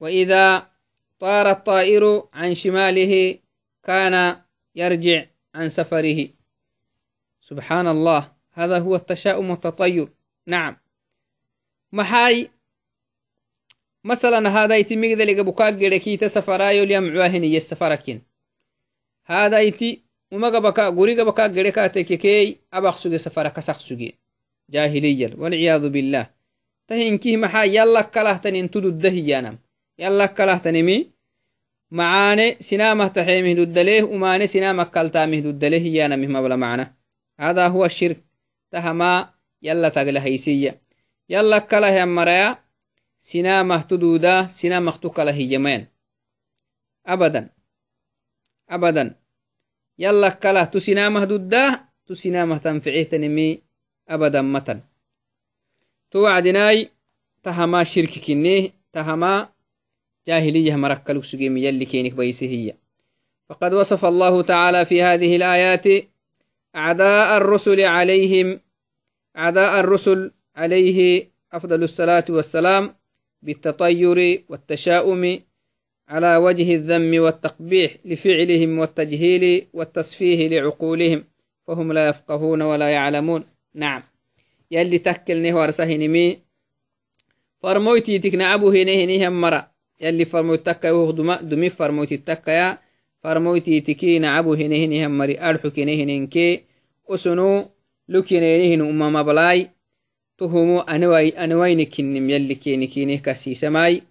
وإذا 0.00 0.70
طار 1.18 1.50
الطائر 1.50 2.28
عن 2.32 2.54
شماله 2.54 3.38
كان 3.82 4.42
يرجع 4.74 5.24
عن 5.54 5.68
سفره. 5.68 6.28
سبحان 7.40 7.86
الله 7.86 8.32
هذا 8.52 8.78
هو 8.78 8.96
التشاؤم 8.96 9.50
والتطير. 9.50 10.08
نعم. 10.46 10.76
محاي 11.92 12.50
مثلا 14.04 14.48
هذا 14.48 14.76
يتي 14.76 14.96
مقدل 14.96 15.44
بكاك 15.44 15.74
جركي 15.74 16.16
تسفرايو 16.16 16.96
عواهني 16.96 17.54
يسفركين. 17.54 18.22
هذا 19.24 19.60
يتي 19.60 20.09
بكا 20.32 20.88
غوري 20.88 21.24
بكا 21.24 21.46
جركا 21.46 21.86
تككي 21.86 22.58
أبخ 22.72 22.96
سوغي 22.96 23.18
سفرك 23.18 23.60
سخ 23.60 23.78
سوغي 23.78 24.14
جاهليا 24.70 25.34
والعياذ 25.38 25.88
بالله 25.88 26.30
تهينكيه 26.88 27.36
محاي 27.36 27.76
يلا 27.76 28.02
كلهتن 28.02 28.54
انتدو 28.56 28.88
الدهيانم 28.88 29.58
يلا 29.98 30.26
كلهتن 30.26 30.82
مي 30.82 31.10
معاني 31.90 32.56
سنامه 32.60 33.08
تحيمه 33.08 33.52
ددليه 33.52 34.02
وماني 34.02 34.46
سنامه 34.46 34.84
كالتامه 34.84 35.40
ددليه 35.40 35.94
يانا 35.94 36.16
مهما 36.16 36.42
بلا 36.42 36.56
معنى 36.56 36.96
هذا 37.40 37.68
هو 37.68 37.84
الشرك 37.84 38.24
تهما 38.70 39.34
يلا 39.62 39.88
تقل 39.88 40.18
هيسية 40.18 40.82
يلا 41.28 41.58
يلا 50.00 50.28
كله 50.28 50.64
تسنامه 50.64 51.24
ددا 51.24 51.84
تسنامه 52.06 52.58
تنفعيه 52.58 53.02
تنمي 53.02 53.62
أبدا 54.08 54.42
متن. 54.42 54.80
توعدناي 56.10 56.88
تهما 57.42 57.84
شرك 57.84 58.18
كنيه 58.26 58.70
تهما 58.92 59.48
جاهلية 60.26 60.76
مركلك 60.76 61.24
سجيم 61.24 61.56
يلي 61.56 61.84
كينك 61.84 62.12
بيسي 62.12 62.48
هي. 62.48 62.74
فقد 63.48 63.74
وصف 63.74 64.04
الله 64.04 64.42
تعالى 64.42 64.84
في 64.84 65.02
هذه 65.02 65.36
الآيات 65.36 65.86
أعداء 66.76 67.36
الرسل 67.36 67.80
عليهم 67.80 68.60
أعداء 69.36 69.80
الرسل 69.80 70.32
عليه 70.56 71.30
أفضل 71.52 71.82
الصلاة 71.82 72.24
والسلام 72.28 72.94
بالتطير 73.42 74.44
والتشاؤم 74.48 75.40
على 76.10 76.36
وجه 76.36 76.74
الذم 76.74 77.22
والتقبيح 77.22 77.90
لفعلهم 78.04 78.78
والتجهيل 78.78 79.66
والتصفيه 79.72 80.48
لعقولهم 80.48 81.24
فهم 81.66 81.92
لا 81.92 82.08
يفقهون 82.08 82.62
ولا 82.62 82.88
يعلمون. 82.88 83.44
نعم. 83.74 84.02
يلي 84.70 84.98
تكل 84.98 85.42
نهور 85.42 85.70
سهنمي 85.70 86.38
فرمويتي 87.62 88.18
تكنعبه 88.18 88.82
نهنهم 88.82 89.40
مرأ 89.40 89.70
يلي 90.00 90.24
فرمويت 90.24 90.66
تكا 90.66 91.10
دمي 91.42 91.70
فرمويت 91.70 92.14
تكا 92.14 92.50
يا. 92.50 92.78
فرمويت 93.22 93.86
تكين 93.86 94.24
عبو 94.24 94.54
هنهن 94.54 95.04
همري 95.04 95.40
أرحو 95.40 95.70
كنهن 95.70 96.26
كي 96.26 96.64
أسنو 97.08 97.68
لكنهن 98.08 98.80
أمام 98.80 99.22
بلاي 99.22 99.70
تهمو 100.38 100.80
أنواي 100.80 101.28
أنواين 101.28 101.84
كنم 101.84 102.30
يلي 102.30 102.54
كيني 102.54 102.86
كيني 102.86 103.18
كسي 103.18 103.54
سماي 103.54 104.02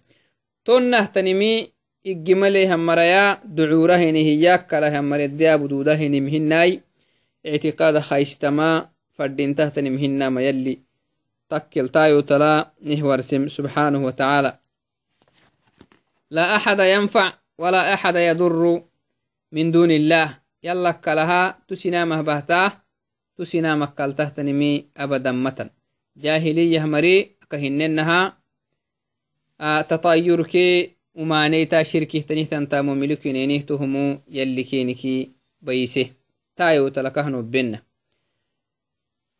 تنه 0.64 1.04
تنمي 1.04 1.68
إجمالي 2.06 2.74
همريا 2.74 3.40
دعوره 3.44 3.96
هياك 3.96 4.66
كلا 4.70 5.00
همري 5.00 5.24
الديا 5.24 5.56
بدوده 5.56 6.08
نمهناي 6.08 6.80
اعتقاد 7.46 7.98
خايستما 7.98 8.88
فردين 9.14 9.54
تحت 9.54 9.78
نمهنا 9.78 10.28
ما 10.28 10.42
يلي. 10.42 10.78
تكل 11.48 11.88
تايو 11.88 12.20
تلا 12.20 12.72
نهور 12.82 13.20
سبحانه 13.20 14.04
وتعالى. 14.04 14.58
لا 16.30 16.56
أحد 16.56 16.78
ينفع 16.78 17.32
ولا 17.58 17.94
أحد 17.94 18.16
يضر 18.16 18.82
من 19.52 19.70
دون 19.70 19.90
الله. 19.90 20.38
يلا 20.62 20.90
كلها 20.90 21.58
تسنا 21.68 22.04
مهبهتا 22.04 22.72
تسنا 23.36 23.76
مملكينينيه 32.82 33.60
تهمو 33.60 34.18
يلي 34.28 34.62
كينكي 34.62 35.30
بيسه. 35.62 36.10
تايو 36.56 36.88
تلكهنو 36.88 37.42
بنا 37.42 37.82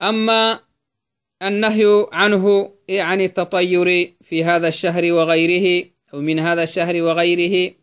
أما 0.02 0.60
النهي 1.42 2.06
عنه 2.12 2.74
عن 2.90 3.20
التطير 3.20 4.14
في 4.22 4.44
هذا 4.44 4.68
الشهر 4.68 5.12
وغيره 5.12 5.90
أو 6.14 6.20
من 6.20 6.38
هذا 6.38 6.62
الشهر 6.62 7.02
وغيره 7.02 7.74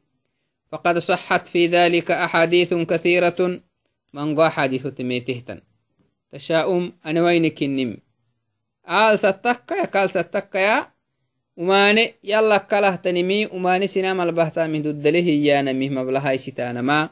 فقد 0.71 0.97
صحت 0.97 1.47
في 1.47 1.67
ذلك 1.67 2.11
أحاديث 2.11 2.73
كثيرة. 2.73 3.61
من 4.13 4.39
قا 4.39 4.49
حديث 4.49 4.87
تميتهتن. 4.87 5.61
تشاؤم 6.31 6.93
أنا 7.05 7.23
وينك 7.23 7.63
النم. 7.63 7.97
آل 8.89 9.19
ستك 9.19 9.71
يا 9.71 9.85
كال 9.85 10.09
ستك 10.09 10.55
يا 10.55 10.91
مه 15.73 15.89
مبلهاي 15.89 16.37
ستانا 16.37 16.81
ما 16.81 17.09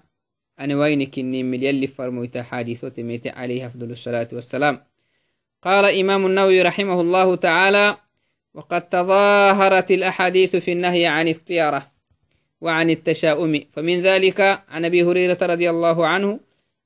أنا 0.59 0.75
وينك 0.75 1.19
النم 1.19 1.53
يلي 1.53 1.87
فرموت 1.87 2.37
حديث 2.37 2.85
تميت 2.85 3.27
عليه 3.27 3.67
أفضل 3.67 3.91
الصلاة 3.91 4.27
والسلام 4.33 4.81
قال 5.61 5.85
إمام 5.85 6.25
النووي 6.25 6.61
رحمه 6.61 7.01
الله 7.01 7.35
تعالى 7.35 7.97
وقد 8.53 8.89
تظاهرت 8.89 9.91
الأحاديث 9.91 10.55
في 10.55 10.71
النهي 10.71 11.05
عن 11.05 11.27
الطيرة 11.27 11.91
وعن 12.61 12.89
التشاؤم 12.89 13.61
فمن 13.71 14.01
ذلك 14.01 14.41
عن 14.69 14.85
أبي 14.85 15.03
هريرة 15.03 15.37
رضي 15.41 15.69
الله 15.69 16.07
عنه 16.07 16.39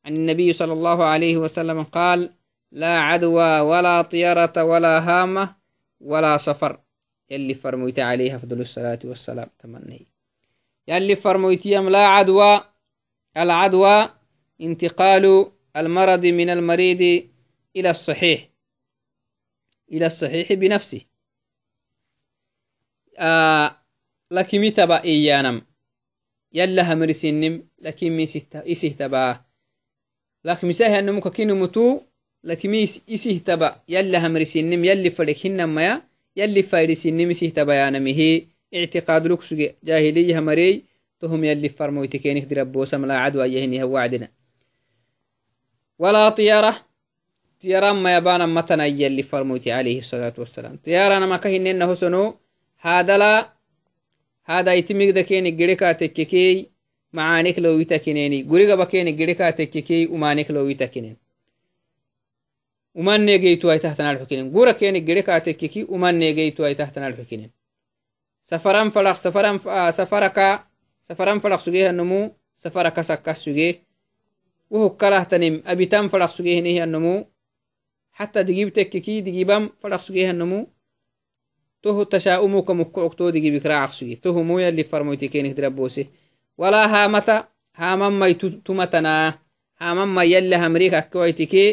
عن 0.05 0.15
النبي 0.15 0.53
صلى 0.53 0.73
الله 0.73 1.03
عليه 1.03 1.37
وسلم 1.37 1.83
قال 1.83 2.31
لا 2.71 2.99
عدوى 2.99 3.59
ولا 3.59 4.01
طيرة 4.01 4.63
ولا 4.63 4.99
هامة 4.99 5.55
ولا 6.01 6.37
صفر 6.37 6.79
يلي 7.29 7.53
فرميت 7.53 7.99
عليه 7.99 8.35
أفضل 8.35 8.61
الصلاة 8.61 8.99
والسلام 9.03 9.49
تمني. 9.59 10.07
يلي 10.87 11.15
فرميت 11.15 11.65
لا 11.65 12.05
عدوى 12.07 12.63
العدوى 13.37 14.09
انتقال 14.61 15.51
المرض 15.77 16.25
من 16.25 16.49
المريض 16.49 17.29
إلى 17.75 17.89
الصحيح 17.89 18.49
إلى 19.91 20.05
الصحيح 20.05 20.53
بنفسه. 20.53 21.01
آه 23.17 23.75
لكن 24.31 24.73
تبا 24.73 25.03
إيانم؟ 25.03 25.61
يلا 26.53 26.93
همرسنم 26.93 27.67
لكن 27.79 28.09
ميسه 28.09 28.45
إسه 28.53 28.89
تبا. 28.89 29.45
مساه 30.63 30.99
أنه 30.99 31.11
مكاكين 31.11 31.59
متو 31.59 32.01
لكن 32.43 32.69
ميس 32.69 33.01
إسه 33.09 33.37
تبا. 33.37 33.81
يلا 33.89 34.27
همرسنم 34.27 34.85
يلي 34.85 35.09
فريكهن 35.09 35.63
ما 35.63 36.08
يلي 36.35 36.63
فايرسنم 36.63 37.29
إسه 37.29 37.49
تبا 37.49 37.73
يانمه 37.73 38.41
اعتقاد 38.75 39.27
لكسج 39.27 39.69
جاهلية 39.83 40.39
همري 40.39 40.83
تهم 41.19 41.43
يلي 41.43 41.69
فرمويتكينك 41.69 42.43
دربوسا 42.43 42.97
ملا 42.97 43.17
عدوى 43.17 43.53
يهني 43.53 43.83
وعدنا 43.83 44.27
ولا 45.99 46.29
طيارة 46.29 46.75
تياران 47.59 47.95
ما 47.95 48.17
يبانا 48.17 48.45
متنا 48.45 48.85
يلي 48.85 49.23
فرموتي 49.23 49.71
عليه 49.71 49.99
الصلاة 49.99 50.33
والسلام. 50.37 50.75
تياران 50.75 51.23
ما 51.23 51.37
كهن 51.37 51.67
إنه 51.67 51.93
سنو 51.93 52.35
هذا 52.79 53.17
لا 53.17 53.53
هذا 54.45 54.73
يتمك 54.73 55.07
دكين 55.07 55.55
جريكا 55.55 55.91
تككي 55.91 56.69
معانك 57.13 57.59
لو 57.59 57.79
يتكنيني 57.79 58.43
قريقا 58.43 58.75
بكين 58.75 59.15
جريكا 59.15 59.49
تككي 59.49 60.07
ومانك 60.07 60.51
لو 60.51 60.67
يتكنين 60.69 61.15
ومن 62.99 63.19
نيجيتو 63.25 63.71
أي 63.71 63.79
تحتنا 63.79 64.11
الحكينين 64.11 64.47
قرا 64.55 64.71
كين 64.71 65.05
جريكا 65.05 65.39
تككي 65.39 65.81
ومن 65.89 66.13
نيجيتو 66.19 66.65
أي 66.65 66.75
تحتنا 66.75 67.07
الحكينين 67.07 67.51
سفران 68.43 68.89
فلق 68.89 69.17
سفران 69.25 69.57
سفرك 69.99 70.37
سفران 71.07 71.39
فلق 71.39 71.59
سجيه 71.59 71.89
النمو 71.89 72.21
سفرك 72.55 73.01
سكا 73.01 73.33
سجيه 73.33 73.75
وهو 74.69 74.89
كره 74.89 75.23
تنم 75.23 75.63
أبيتان 75.65 76.07
فلق 76.07 76.29
سجيه 76.37 76.59
نيه 76.59 76.83
النمو 76.83 77.15
حتى 78.11 78.43
دقيب 78.43 78.69
تككي 78.73 79.21
دقيبام 79.21 79.69
فلق 79.81 80.01
سجيه 80.07 80.31
النمو 80.31 80.67
toho 81.81 82.05
tashaa'umuka 82.05 82.73
mukko'ogtoo 82.79 83.31
bikraacaqsugi 83.31 84.15
toho 84.23 84.43
moya 84.43 84.69
li 84.77 84.83
farmoytikenih 84.83 85.53
dirabose 85.55 86.01
wala 86.57 86.87
haamata 86.93 87.47
haamamai 87.79 88.35
tumatanaa. 88.65 89.33
Haamamai 89.79 90.31
yalla 90.31 90.57
hamrik 90.57 90.93
akkewaitike 90.93 91.63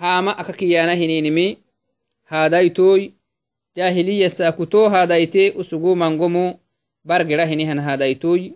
haama 0.00 0.38
aka 0.38 0.52
kiyana 0.52 0.94
hininimi 0.94 1.58
haadaitoy 2.24 3.10
jahiliya 3.76 4.30
saakutoo 4.30 4.88
haadaite 4.88 5.50
usugu 5.50 5.96
mangomo 5.96 6.60
bargira 7.04 7.46
hinihan 7.46 7.80
haadaitoy 7.80 8.50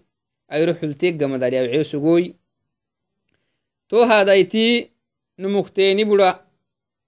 ayro 0.48 0.72
xulteeggamadaliawcee 0.74 1.85
sugoy 1.85 2.24
to 3.88 4.07
haadaiti 4.07 4.90
numukteeni 5.38 6.05
bura 6.05 6.31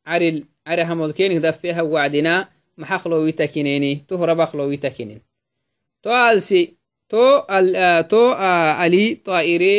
caril 0.05 0.45
care 0.65 0.85
hamodkenih 0.85 1.41
daffeha 1.41 1.83
wacdina 1.85 2.49
maxaq 2.77 3.07
lowitakineni 3.07 3.97
to 4.09 4.17
horabaq 4.19 4.55
lowitakenin 4.55 5.21
to 6.03 6.11
alsi 6.15 6.77
to 7.09 7.23
ali 8.83 9.17
ta'ire 9.17 9.75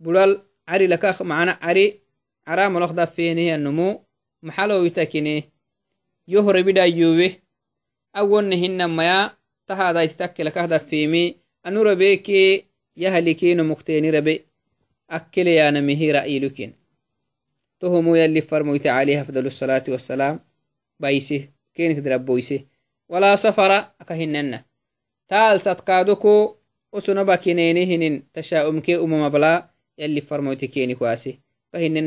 bulal 0.00 0.32
ari 0.66 0.86
lakak 0.88 1.20
macna 1.20 1.58
ari 1.60 2.01
aramolok 2.46 2.92
dafenehanmu 2.94 3.86
maxalowitakine 4.42 5.34
yohrebidayowe 6.26 7.26
awonne 8.12 8.56
hinamaya 8.56 9.36
tahadaititakkelakah 9.66 10.68
dafeemi 10.68 11.36
anu 11.62 11.84
rabeke 11.84 12.66
yahalikino 12.96 13.64
mukteni 13.64 14.10
rabe 14.10 14.44
akkeleyanamihi 15.08 16.12
ra'iluken 16.12 16.72
tohomo 17.78 18.16
yalli 18.16 18.42
farmoyte 18.42 18.90
alayhi 18.90 19.20
afdal 19.20 19.50
salaatu 19.50 19.92
wasalaam 19.92 20.38
baise 21.00 21.50
kenik 21.74 22.02
diraboyse 22.04 22.66
walaa 23.08 23.36
safara 23.36 23.94
aka 23.98 24.14
hinanna 24.14 24.64
taal 25.28 25.60
satkaadoko 25.60 26.58
osonaba 26.92 27.36
kinene 27.36 27.84
hinin 27.84 28.22
tashaa'umke 28.32 28.96
umamabla 28.96 29.68
yalli 29.96 30.20
farmoyte 30.20 30.68
kenik 30.68 31.00
waase 31.00 31.38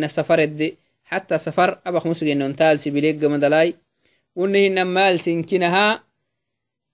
سفر 0.07 0.39
الدي 0.39 0.77
حتى 1.03 1.37
سفر 1.37 1.79
أبخ 1.85 2.07
مسجن 2.07 2.55
تال 2.55 2.79
سبيليك 2.79 3.23
مدلاي 3.23 3.75
ونهن 4.35 4.81
مال 4.81 5.19
سنكنها 5.19 6.03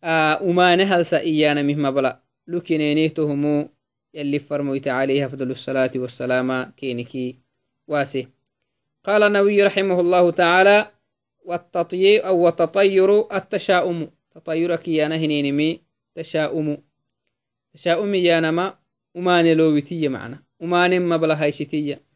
أمانها 0.03 1.01
سئيانا 1.01 1.61
مهما 1.61 1.89
بلا. 1.89 2.21
لكنينيه 2.47 3.07
تهمو 3.07 3.69
يلي 4.13 4.39
فرمويت 4.39 4.87
عليه 4.87 5.25
أفضل 5.25 5.51
الصلاة 5.51 5.91
والسلام 5.95 6.63
كينكي 6.77 7.35
واسي. 7.87 8.27
قال 9.03 9.23
النبي 9.23 9.63
رحمه 9.63 9.99
الله 9.99 10.31
تعالى 10.31 10.91
والتطيير 11.45 12.27
أو 12.27 12.47
التطير 12.47 13.35
التشاؤم. 13.37 14.09
تطيرك 14.35 14.87
يا 14.87 15.07
نهنينمي 15.07 15.81
تشاؤم. 16.15 16.77
تشاؤم 17.73 18.15
يا 18.15 18.39
نما 18.39 18.73
ومان 19.15 19.53
لويتية 19.53 20.09
معنا. 20.09 20.43
ومان 20.59 21.09
مبلا 21.09 21.43
هايستية 21.43 22.10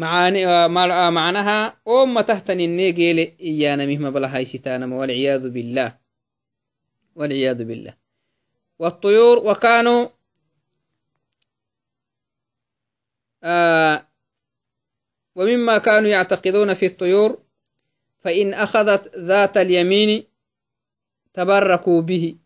معاني 0.00 0.68
معناها 1.10 1.76
أم 1.88 2.20
تحتني 2.20 2.64
النيجيل 2.64 3.18
إيانا 3.40 3.86
مهما 3.86 4.10
بلا 4.10 4.36
هايستانا 4.36 4.96
والعياذ 4.96 5.48
بالله. 5.48 5.98
والعياذ 7.14 7.64
بالله. 7.64 7.94
والطيور 8.78 9.38
وكانوا 9.38 10.08
آه 13.44 14.06
ومما 15.34 15.78
كانوا 15.78 16.08
يعتقدون 16.08 16.74
في 16.74 16.86
الطيور 16.86 17.42
فإن 18.20 18.54
أخذت 18.54 19.16
ذات 19.16 19.56
اليمين 19.56 20.24
تبركوا 21.34 22.00
به. 22.00 22.36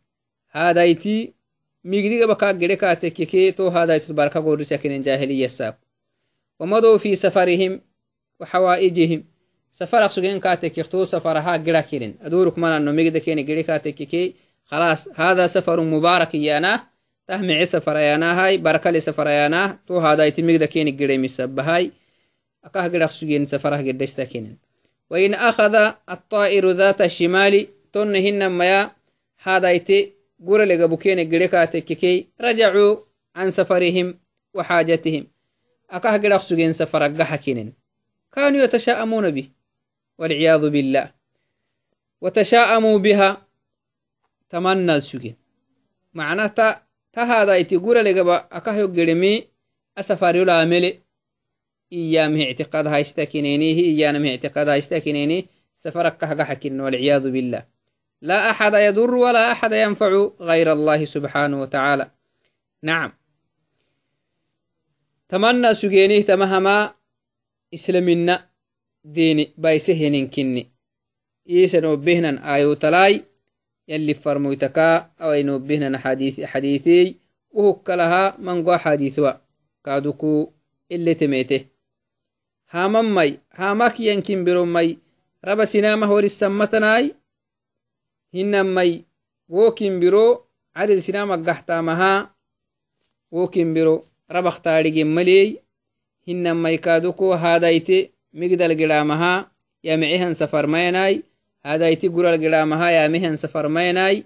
هادايتي 0.51 1.35
ميغريغا 1.85 2.27
بكا 2.27 2.51
غريكا 2.51 2.95
تكيكي 2.95 3.53
تو 3.53 3.69
هادايتي 3.69 4.07
تباركا 4.07 4.41
غوري 4.41 4.65
ساكن 4.65 5.03
جاهلية 5.03 5.47
ساب 5.49 5.84
ومضوا 6.61 6.99
في 6.99 7.15
سفرهم 7.15 7.81
وحوائجهم. 8.41 9.25
سفر 9.73 10.05
أقصدين 10.05 10.41
كاتك 10.41 10.79
يختو 10.79 11.05
سفرها 11.05 11.57
غراكيرين 11.57 12.15
أدورك 12.23 12.59
مانا 12.59 12.77
أنه 12.77 12.93
ميغدا 12.93 13.19
كيني 13.19 13.43
غريكا 13.43 13.77
تكيكي 13.77 14.35
خلاص 14.65 15.09
هذا 15.15 15.47
سفر 15.47 15.81
مبارك 15.81 16.35
يانا. 16.35 16.81
تهمع 17.29 17.65
سفر 17.65 17.97
يانا 17.97 18.45
هاي 18.45 18.59
بركة 18.59 18.91
لسفر 18.91 19.27
يانا. 19.27 19.79
تو 19.87 19.99
هادايتي 19.99 20.43
ميغدا 20.43 20.67
كيني 20.67 20.97
غري 21.01 21.19
مسبهاي 21.19 21.91
أكاه 22.65 22.87
غراك 22.87 23.11
سجين 23.11 23.47
سفرها 23.47 23.81
غدستا 23.81 24.25
كينين. 24.25 24.59
وإن 25.11 25.35
أخذ 25.35 25.75
الطائر 26.11 26.71
ذات 26.71 27.01
الشمال 27.01 27.67
تنهن 27.93 28.53
ميا. 28.53 28.91
هذا 29.43 29.71
يتي 29.71 30.13
قول 30.47 30.69
لقبكين 30.69 31.35
قريكاتككي 31.35 32.27
رجعوا 32.41 32.97
عن 33.37 33.51
سفرهم 33.51 34.19
وحاجتهم. 34.55 35.34
أكاه 35.97 36.17
قرق 36.17 36.41
سجين 36.41 36.73
سفر 36.73 37.03
قحكين 37.19 37.73
كانوا 38.33 38.61
يتشاءمون 38.65 39.31
به 39.31 39.49
والعياذ 40.19 40.71
بالله. 40.71 41.11
وتشاءموا 42.21 42.99
بها 42.99 43.47
تمنى 44.51 44.97
السجين 44.97 45.37
معناه 46.15 46.47
تا 46.47 47.23
هذا 47.23 47.57
يتي 47.57 47.77
قول 47.77 48.05
لقب 48.05 48.29
أكاه 48.29 48.83
قرمي 48.83 49.45
أسفر 49.99 50.37
يلا 50.37 50.65
ملي 50.65 51.01
إيام 51.93 52.41
اعتقاد 52.41 52.87
هايستكينيني 52.87 53.71
إيانم 53.81 54.27
اعتقاد 54.27 54.69
هايستكينيني 54.69 55.47
سفرك 55.77 56.17
كهجحكن 56.19 56.81
والعياذ 56.81 57.31
بالله. 57.31 57.65
لا 58.23 58.51
أحد 58.51 58.75
يضر 58.75 59.15
ولا 59.15 59.53
أحد 59.53 59.73
ينفع 59.73 60.29
غير 60.41 60.73
الله 60.73 61.05
سبحانه 61.05 61.61
وتعالى. 61.63 62.11
نعم. 62.83 63.13
tamanna 65.29 65.75
sugenih 65.75 66.25
tama 66.27 66.47
hama 66.47 66.95
islamina 67.71 68.49
dini 69.05 69.53
baiseheninkinni 69.57 70.71
isanobehnan 71.47 72.39
ayotalai 72.43 73.25
yalli 73.87 74.15
farmoytaka 74.15 75.11
awainobehnan 75.19 75.99
xadiitey 76.53 77.17
uhukkalaha 77.53 78.37
mango 78.39 78.73
axadiitwa 78.73 79.41
kaaduku 79.85 80.53
eletemete 80.89 81.69
hamammai 82.73 83.41
hamakiyankin 83.51 84.45
biromai 84.45 84.99
raba 85.43 85.67
sinama 85.67 86.07
horissammatanai 86.07 87.15
hinammai 88.33 89.05
wokin 89.49 90.01
biro 90.01 90.47
cadil 90.75 91.01
sinama 91.01 91.37
gahtamaha 91.37 92.33
wokin 93.33 93.75
biro 93.75 94.07
كادوكو 96.77 97.33
هادايتي 97.33 98.11
مقدل 98.33 98.83
قرامها 98.83 99.53
يمعيهن 99.85 100.33
سفر 100.33 100.67
ميناي 100.67 101.23
هادايتي 101.65 102.09
قرال 102.09 102.45
قرامها 102.45 102.91
يامهن 102.91 103.37
سفر 103.37 103.69
ميناي 103.69 104.25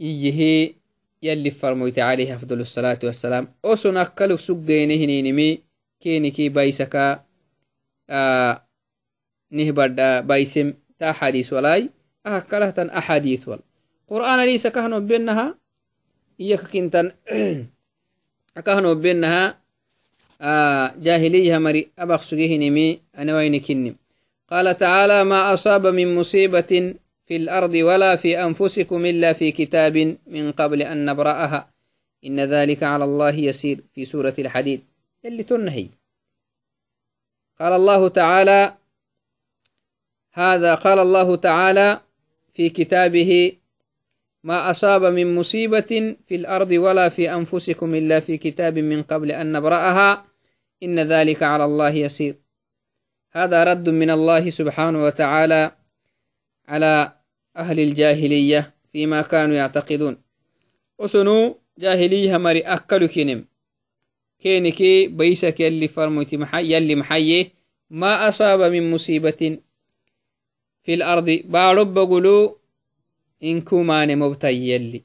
إيه 0.00 0.74
يلي 1.22 1.50
فرمويت 1.50 1.98
عليه 1.98 2.34
أفضل 2.34 2.60
الصلاة 2.60 2.98
والسلام. 3.04 3.54
أسن 3.64 3.96
أكلو 3.96 4.36
سجينه 4.36 5.04
نينمي 5.04 5.62
كينكي 6.00 6.48
بايسكا 6.48 7.24
آه 8.10 8.68
نهبرد 9.50 10.26
بايسم 10.26 10.74
تا 10.98 11.12
حديث 11.12 11.52
ولاي. 11.52 11.90
أهكله 12.26 12.70
تن 12.70 12.90
أحاديث 12.90 13.48
وال. 13.48 13.60
قرآن 14.08 14.44
ليس 14.44 14.66
سجيه 22.22 22.56
نمي 22.58 23.00
أنا 23.18 23.36
وين 23.36 23.60
كنم 23.60 23.94
قال 24.50 24.78
تعالى 24.78 25.24
ما 25.24 25.54
أصاب 25.54 25.86
من 25.86 26.14
مصيبة 26.14 26.94
في 27.26 27.36
الأرض 27.36 27.74
ولا 27.74 28.16
في 28.16 28.42
أنفسكم 28.42 29.06
إلا 29.06 29.32
في 29.32 29.52
كتاب 29.52 30.16
من 30.26 30.52
قبل 30.52 30.82
أن 30.82 31.04
نبرأها. 31.04 31.70
إن 32.24 32.40
ذلك 32.40 32.82
على 32.82 33.04
الله 33.04 33.34
يسير 33.34 33.80
في 33.94 34.04
سورة 34.04 34.34
الحديد. 34.38 34.82
اللي 35.24 35.42
تنهي. 35.42 35.88
قال 37.60 37.72
الله 37.72 38.08
تعالى 38.08 38.74
هذا 40.32 40.74
قال 40.74 40.98
الله 40.98 41.36
تعالى 41.36 42.00
في 42.54 42.70
كتابه 42.70 43.52
ما 44.44 44.70
أصاب 44.70 45.04
من 45.04 45.34
مصيبة 45.34 46.16
في 46.26 46.34
الأرض 46.34 46.70
ولا 46.70 47.08
في 47.08 47.34
أنفسكم 47.34 47.94
إلا 47.94 48.20
في 48.20 48.36
كتاب 48.36 48.78
من 48.78 49.02
قبل 49.02 49.32
أن 49.32 49.52
نبرأها. 49.52 50.24
إن 50.82 51.00
ذلك 51.00 51.42
على 51.42 51.64
الله 51.64 51.90
يسير. 51.90 52.34
هذا 53.32 53.64
رد 53.64 53.88
من 53.88 54.10
الله 54.10 54.50
سبحانه 54.50 55.02
وتعالى 55.02 55.72
على 56.68 57.12
أهل 57.56 57.80
الجاهلية 57.80 58.74
فيما 58.92 59.22
كانوا 59.22 59.54
يعتقدون. 59.54 60.16
وسنو 60.98 61.58
جاهلية 61.78 62.36
مري 62.36 62.60
أكلوا 62.60 63.08
كنم. 63.08 63.44
كينكي 64.40 65.06
بيسك 65.08 65.60
يلي 65.60 65.88
فرموتي 65.88 66.36
محي 66.36 66.72
يلي 66.74 66.94
محيي. 66.94 67.50
ما 67.90 68.28
أصاب 68.28 68.60
من 68.60 68.90
مصيبة 68.90 69.58
في 70.82 70.94
الأرض. 70.94 71.42
بارب 71.44 71.94
بقولوا 71.94 72.57
إنكو 73.42 73.82
ماني 73.82 74.16
مبتي 74.16 74.68
يلي 74.68 75.02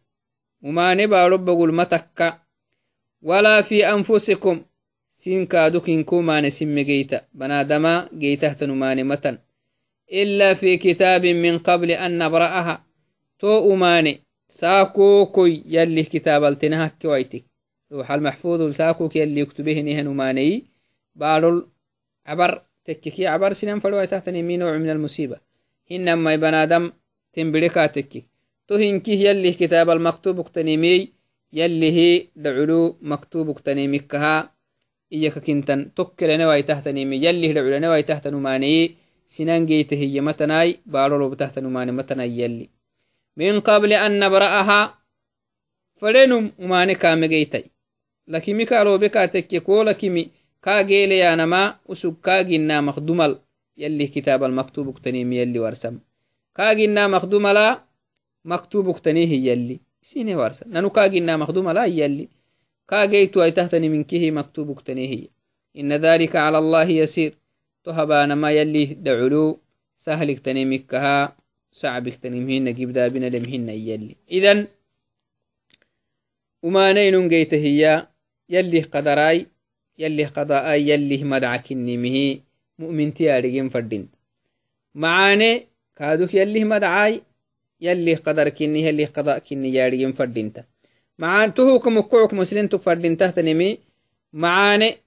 وماني 0.62 1.08
بارب 1.08 1.46
بقول 1.46 1.74
متكا 1.76 2.39
ولا 3.22 3.62
في 3.62 3.89
أنفسكم. 3.89 4.62
سينكادوك 5.12 5.89
إنكو 5.89 6.22
ماني 6.22 6.50
سم 6.50 6.80
جيتا. 6.80 7.22
بنادما 7.34 8.10
جيته 8.13 8.65
ماني 8.65 9.04
متن. 9.04 9.38
إلا 10.13 10.54
في 10.54 10.78
كتاب 10.78 11.26
من 11.26 11.58
قبل 11.58 11.91
أن 11.91 12.17
نبرأها. 12.17 12.86
تو 13.39 13.74
أماني. 13.74 14.19
ساكوكي 14.48 15.63
يلي 15.65 16.04
كتاب 16.04 16.43
التنها 16.43 16.91
كويتك 17.02 17.43
لوح 17.91 18.12
المحفوظ 18.12 18.76
ساكوك 18.76 19.15
يلي 19.15 19.41
يكتبه 19.41 19.82
نهن 19.82 20.08
أماني. 20.08 20.63
بارل 21.15 21.67
عبر. 22.26 22.62
تككي 22.86 23.28
عبر 23.28 23.54
سنان 27.36 27.52
فلوى 27.52 27.69
تحتني 27.69 27.84
من 27.84 27.84
نوع 27.84 27.84
من 27.84 27.84
المصيبة 27.84 27.84
هنما 27.84 27.84
بنادم 27.84 27.84
تنبركا 27.84 27.86
تكي 27.86 28.24
تو 28.67 28.76
هنكي 28.76 29.26
يلي 29.26 29.52
كتاب 29.52 29.89
المكتوب 29.89 30.39
اكتنمي 30.39 31.13
يلي 31.54 31.91
هي 31.91 32.28
دعلو 32.36 32.98
مكتوب 33.02 33.50
اكتنمكها 33.50 34.54
إياك 35.13 35.39
كنتن 35.39 35.93
تكل 35.93 36.38
نواي 36.38 36.63
تحتنمي 36.63 37.15
يلي 37.15 37.54
دعلو 37.54 37.78
نواي 37.78 38.04
تحتنماني 38.04 38.96
سنان 39.28 39.65
جيته 39.65 39.96
هي 39.96 40.22
متناي 40.22 40.80
بارولو 40.86 41.30
بتحت 41.30 41.60
نماني 41.60 41.91
متناي 41.91 42.39
يلي. 42.39 42.69
من 43.38 43.60
قبل 43.60 43.93
أن 43.93 44.19
نبرأها 44.19 44.93
فلنم 45.96 46.52
أماني 46.60 46.96
كام 46.96 47.26
جيتي 47.26 47.63
لكن 48.28 48.58
مكالو 48.58 48.98
بكا 48.98 49.26
تكي 49.26 49.60
كا 50.63 50.82
جيلي 50.82 51.17
يا 51.17 51.36
نما 51.36 51.76
أسوك 51.91 52.30
جنا 52.30 52.82
مخدومل 52.82 53.39
يلي 53.78 54.08
كتاب 54.08 54.43
المكتوب 54.43 54.89
اكتنيم 54.89 55.34
يلي 55.34 55.60
ورسم. 55.60 56.00
كا 56.56 56.74
جنا 56.74 57.08
مخدوملا 57.08 57.84
مكتوب 58.46 58.89
اكتنيه 58.89 59.52
يلي. 59.52 59.80
سيني 60.02 60.36
ورسم 60.36 60.72
نانو 60.72 60.89
كا 60.89 61.08
جنا 61.08 61.38
مخدوملا 61.38 61.86
يلي. 61.86 62.28
كا 62.88 63.06
جيتو 63.06 63.44
أي 63.44 63.52
تحتني 63.52 63.89
من 63.89 64.04
كيه 64.04 64.32
مكتوب 64.32 64.72
اكتنيه 64.72 65.28
إن 65.78 65.94
ذلك 65.94 66.36
على 66.36 66.58
الله 66.58 66.89
يسير. 66.89 67.34
تهبانما 67.84 68.52
يلي 68.52 68.86
دعلو. 68.86 69.60
سهلك 69.98 70.39
تنمكها 70.39 71.36
سعبك 71.72 72.16
تنمهن 72.18 72.74
جبدا 72.76 73.08
بنا 73.08 73.26
لمهن 73.26 73.70
يلي. 73.70 74.16
إذن 74.32 74.68
وما 76.63 77.28
جيت 77.28 77.54
هي. 77.54 78.08
يلي 78.50 78.82
قدراي. 78.82 79.48
يلي 86.01 86.12
يلي 86.12 86.25
معاني 86.25 86.27
كادوك 86.29 86.34
يلي 86.34 86.63
مدعاي 86.63 87.21
يلي 87.82 88.15
قدر 88.15 88.49
كني 88.49 88.84
يلي 88.84 89.06
قضاء 89.06 89.39
كني 89.39 89.73
يارجين 89.73 90.13
فردينتا 90.13 90.63
معان 91.17 91.53
تهوك 91.53 91.88
مقعك 91.88 92.34
مسلم 92.34 92.67
تفردين 92.67 93.17
تحت 93.17 93.39
نمي 93.39 93.79
معاني 94.34 95.03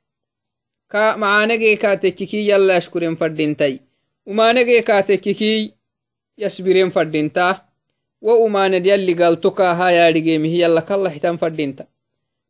ka 0.89 1.17
macanegee 1.19 1.77
kaatekkikii 1.83 2.49
yalla 2.49 2.77
ashkuren 2.81 3.17
fadhintai 3.17 3.81
umanegee 4.27 4.83
kaatekkikii 4.83 5.75
yasbiren 6.43 6.91
fadhinta 6.97 7.47
wo 8.27 8.35
umaned 8.47 8.87
yalli 8.87 9.15
galtokaha 9.15 9.91
yaadhigeemihi 9.99 10.61
yalla 10.61 10.83
kallahitan 10.91 11.39
fadhinta 11.43 11.85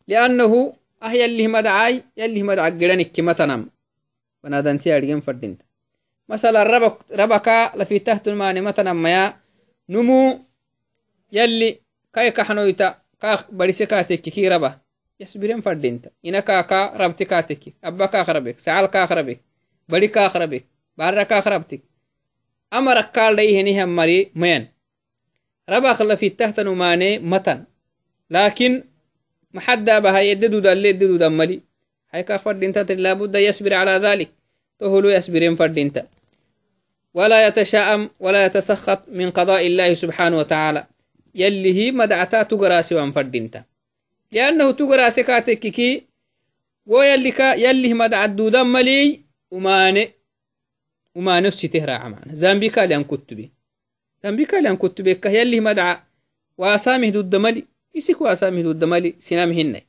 liannahu 0.09 0.61
ah 1.01 1.13
yallih 1.21 1.49
madacai 1.55 2.05
yallih 2.23 2.45
madaca 2.51 2.79
geran 2.81 3.01
ikkimatanam 3.07 3.63
banadanti 4.43 4.89
yaadhigen 4.93 5.23
fadhinta 5.29 5.65
masalan 6.29 6.67
rabaka 7.11 7.73
lafitahtunmane 7.79 8.61
matanamaya 8.63 9.39
numu 9.89 10.43
yalli 11.31 11.79
kai 12.11 12.33
kaxnoyta 12.33 13.03
ka 13.19 13.47
barise 13.51 13.87
kaatekkikii 13.87 14.49
raba 14.49 14.81
yasbiren 15.19 15.63
fadinta 15.63 16.11
ina 16.23 16.43
kaka 16.43 16.93
rabti 16.99 17.25
kateki 17.27 17.75
abba 17.83 18.09
kakrabek 18.09 18.61
sacal 18.61 18.89
kakrabek 18.89 19.41
bari 19.89 20.09
kakrabek 20.09 20.65
barra 20.97 21.25
kakrabtik 21.25 21.83
ama 22.71 22.95
rakkaldaiheniham 22.95 23.89
mari 23.89 24.31
mayan 24.35 24.69
rabak 25.69 26.01
lafittahtan 26.05 26.69
umane 26.69 27.19
matan 27.19 27.67
lakin 28.31 28.85
maxadabahay 29.55 30.35
ededudalle 30.35 30.93
ededudan 30.93 31.33
mali 31.33 31.63
hay 32.13 32.23
kak 32.23 32.43
fadintatri 32.43 33.01
labudda 33.01 33.41
yasbir 33.41 33.73
ala 33.73 33.99
dhalik 33.99 34.31
tohulu 34.79 35.09
yasbiren 35.11 35.57
fadinta 35.57 36.05
ولا 37.17 37.47
يتشاءم 37.47 38.11
ولا 38.21 38.47
يتسخط 38.47 39.09
من 39.09 39.31
قضاء 39.31 39.67
الله 39.67 39.95
سبحانه 39.95 40.37
وتعالى. 40.39 40.87
يلي 41.35 41.73
هي 41.79 41.93
مدعتا 41.93 42.43
تقراسي 42.43 42.95
وانفردنتا 42.95 43.65
لأنه 44.33 44.71
تقرأ 44.71 45.11
سكاتككي 45.11 46.03
ويلك 46.87 47.41
يلي 47.41 47.95
مد 47.95 48.15
عدودا 48.15 48.63
ملي 48.63 49.21
وماني 49.51 50.11
وما 51.15 51.41
نفسي 51.41 51.69
تهرع 51.69 52.09
معنا. 52.09 52.35
زامبيكا 52.35 52.81
لأن 52.81 53.05
كتبي 53.05 53.51
زامبيكا 54.25 54.57
لأن 54.57 54.77
كتبي 54.77 55.21
يلي 55.25 55.61
مدع 55.61 55.99
واسامه 56.59 57.09
دود 57.09 57.37
ملي. 57.37 57.65
يسيك 57.95 58.21
واسامه 58.21 58.63
دود 58.63 58.85
ملي. 58.85 59.15
سنامهن 59.19 59.81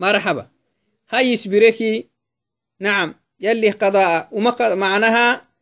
مرحبا. 0.00 0.48
هاي 1.10 1.32
يسبركي 1.32 2.08
نعم. 2.80 3.14
يلي 3.40 3.70
قضاء. 3.70 4.28
وما 4.32 4.74
معناها 4.74 5.53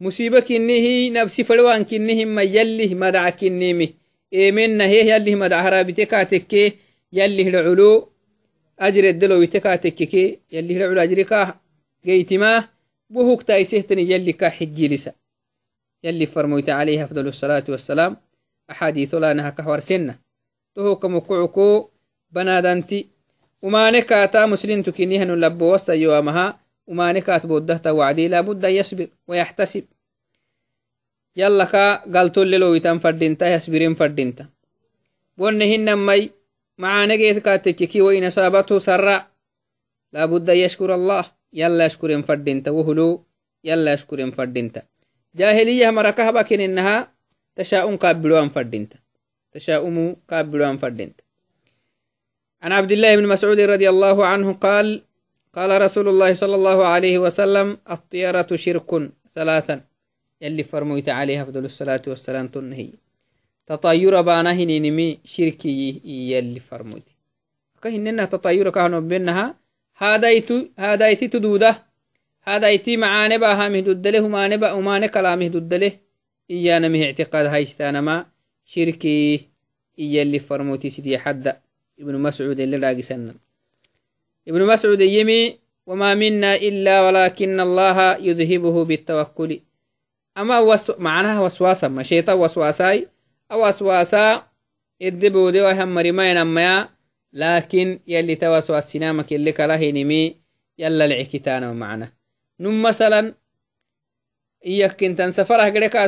musiiba 0.00 0.40
kinnihi 0.40 1.10
nabsi 1.10 1.44
fadhwan 1.44 1.84
kinnihi 1.84 2.24
ma 2.26 2.42
yallih 2.42 2.90
madaca 3.02 3.36
kinnimi 3.40 3.86
eemennaheh 4.32 5.06
yallih 5.12 5.36
madaca 5.42 5.62
harabite 5.66 6.04
kaatekke 6.12 6.62
yallihla 7.12 7.62
culo 7.66 7.90
ajreddelowite 8.86 9.58
kaatekkeke 9.60 10.22
yallihla 10.54 10.88
culo 10.88 11.00
ajrika 11.00 11.40
geytima 12.06 12.68
bohugtaisehtani 13.14 14.02
yalli 14.12 14.32
ka 14.40 14.50
xigilisa 14.50 15.12
yalli 16.02 16.26
farmoyte 16.26 16.70
عليه 16.70 17.04
أفضل 17.04 17.26
الصلاة 17.28 17.64
والسلام 17.68 18.16
أحاديث 18.70 19.14
لا 19.14 19.32
نها 19.32 19.50
كهورسنة 19.50 20.18
تهو 20.74 20.96
كمكعكو 20.96 21.88
بنادنتي 22.30 23.06
وما 23.62 23.90
نكاتا 23.90 24.46
مسلم 24.46 24.82
تكينيها 24.82 25.24
نلبو 25.24 25.74
وسط 25.74 25.90
يوامها 25.90 26.58
وما 26.86 27.12
نكات 27.12 27.46
بودهتا 27.46 27.90
وعدي 27.90 28.28
لابد 28.28 28.64
يصبر 28.64 29.08
ويحتسب. 29.28 29.84
يلا 31.36 31.64
كا 31.64 31.94
قالتو 32.14 32.42
للو 32.42 32.74
يتم 32.74 32.98
فردينتا 32.98 33.54
يصبرين 33.54 33.94
فردينتا. 33.94 34.46
ونهن 35.38 35.98
مي 35.98 36.30
معانا 36.78 37.16
جيت 37.16 37.38
كاتككي 37.38 38.00
وإن 38.00 38.24
أصابته 38.24 38.78
سراء 38.78 39.26
لابد 40.12 40.48
يشكر 40.48 40.94
الله. 40.94 41.24
يلا 41.52 41.86
يشكرين 41.86 42.22
فردينتا. 42.22 42.70
وهلو 42.70 43.24
يلا 43.64 43.92
يشكرين 43.92 44.30
فردينتا. 44.30 44.82
جاهلية 45.34 45.90
مركها 45.90 46.30
بكين 46.30 46.60
إنها 46.60 47.12
تشاؤم 47.56 47.96
كابلوان 47.96 48.48
فردينتا. 48.48 48.98
تشاؤم 49.52 50.16
كابلوان 50.28 50.76
فردينتا. 50.76 51.24
عن 52.62 52.72
عبد 52.72 52.92
الله 52.92 53.16
بن 53.16 53.26
مسعود 53.28 53.60
رضي 53.60 53.88
الله 53.88 54.26
عنه 54.26 54.52
قال 54.52 55.02
قال 55.56 55.80
رسول 55.80 56.08
الله 56.08 56.34
صلى 56.34 56.54
الله 56.54 56.86
عليه 56.86 57.18
وسلم 57.18 57.78
الطيرة 57.90 58.48
شرك 58.54 59.10
ثلاثا. 59.34 59.80
يلي 60.40 60.62
فرميت 60.62 61.08
عليه 61.08 61.42
أفضل 61.42 61.64
الصلاة 61.64 62.02
والسلام 62.06 62.48
تنهي. 62.48 62.90
تطير 63.66 64.20
بانه 64.20 64.64
نمي 64.64 65.18
شركي 65.24 66.00
يلي 66.04 66.60
فرميت 66.60 67.08
كهننا 67.82 68.24
تطير 68.24 68.70
كهنو 68.70 69.00
بينها 69.00 69.54
هادايت 69.96 70.48
هادايت 70.78 71.24
تدوده. 71.24 71.82
هادايتي 72.44 72.96
معاني 72.96 73.38
باها 73.38 73.68
مهدود 73.68 74.06
له 74.06 74.28
ما 74.28 74.48
نبا 74.48 74.72
وما 74.72 75.06
كلامه 75.06 75.46
دود 75.46 75.74
له 75.74 75.92
إيانا 76.50 76.88
مه 76.88 77.04
اعتقاد 77.04 77.46
هايستانا 77.46 78.00
ما 78.00 78.26
شركي 78.64 79.48
يلي 79.98 80.38
فرموتي 80.38 80.90
سيدي 80.90 81.18
حد. 81.18 81.56
ابن 82.00 82.14
مسعود 82.18 82.60
اللي 82.60 82.76
راقسنا 82.76 83.45
ابن 84.48 84.66
مسعود 84.66 85.00
يمي 85.00 85.58
وما 85.86 86.14
منا 86.14 86.54
إلا 86.54 87.02
ولكن 87.02 87.60
الله 87.60 88.16
يذهبه 88.16 88.84
بالتوكل. 88.84 89.60
أما 90.38 90.58
وس... 90.58 90.92
معناها 90.98 91.40
وسواسا 91.40 91.88
ما 91.88 92.02
شيطان 92.02 92.38
وسواساي. 92.38 93.08
أو 93.52 93.68
وسواسا 93.68 94.46
إدبو 95.02 95.50
دي 95.50 95.60
وهم 95.60 95.94
مريمين 95.94 96.36
أما 96.36 96.88
لكن 97.32 98.00
يلي 98.06 98.34
توسواس 98.34 98.92
سنامك 98.92 99.32
اللي 99.32 99.52
كره 99.52 99.90
نمي 99.90 100.36
يلا 100.78 101.04
العكتانا 101.04 101.72
معنا. 101.72 102.12
نم 102.60 102.82
مثلا 102.82 103.34
إياك 104.66 105.00
كنتن 105.00 105.30
سفره 105.30 105.62
قريك 105.62 106.06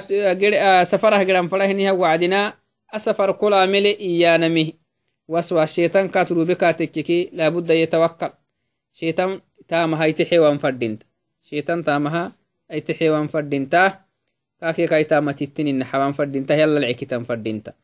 سفره 0.83 1.24
قرام 1.24 1.48
فرهنها 1.48 1.92
وعدنا 1.92 2.55
أسفر 2.94 3.33
كلا 3.33 3.66
ملي 3.66 4.01
إيانا 4.01 4.48
مه 4.48 4.72
وسوى 5.29 5.62
الشيطان 5.62 6.09
كاترو 6.09 6.45
بكا 6.45 6.71
تككي 6.73 7.31
لابد 7.33 7.71
يتوكل. 7.71 8.31
شيطان 8.93 9.41
تامها 9.69 10.05
يتحي 10.07 10.38
وانفردنت 10.38 11.03
شيطان 11.43 11.85
تامها 11.85 12.33
يتحي 12.71 13.11
وانفردنت 13.11 13.99
كاكي 14.61 14.87
كاي 14.87 15.05
تامة 15.05 15.37
التنين 15.43 15.79
نحو 15.79 15.99
وانفردنت 15.99 16.51
يلا 16.51 16.79
العكي 16.79 17.07
تنفردنت 17.07 17.75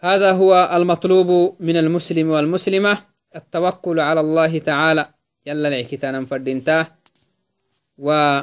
هذا 0.00 0.32
هو 0.32 0.70
المطلوب 0.74 1.56
من 1.60 1.76
المسلم 1.76 2.30
والمسلمة. 2.30 2.98
التوكل 3.36 4.00
على 4.00 4.20
الله 4.20 4.58
تعالى. 4.58 5.08
يلا 5.46 5.68
العكي 5.68 5.96
تنفردنت 5.96 6.86
و 7.98 8.40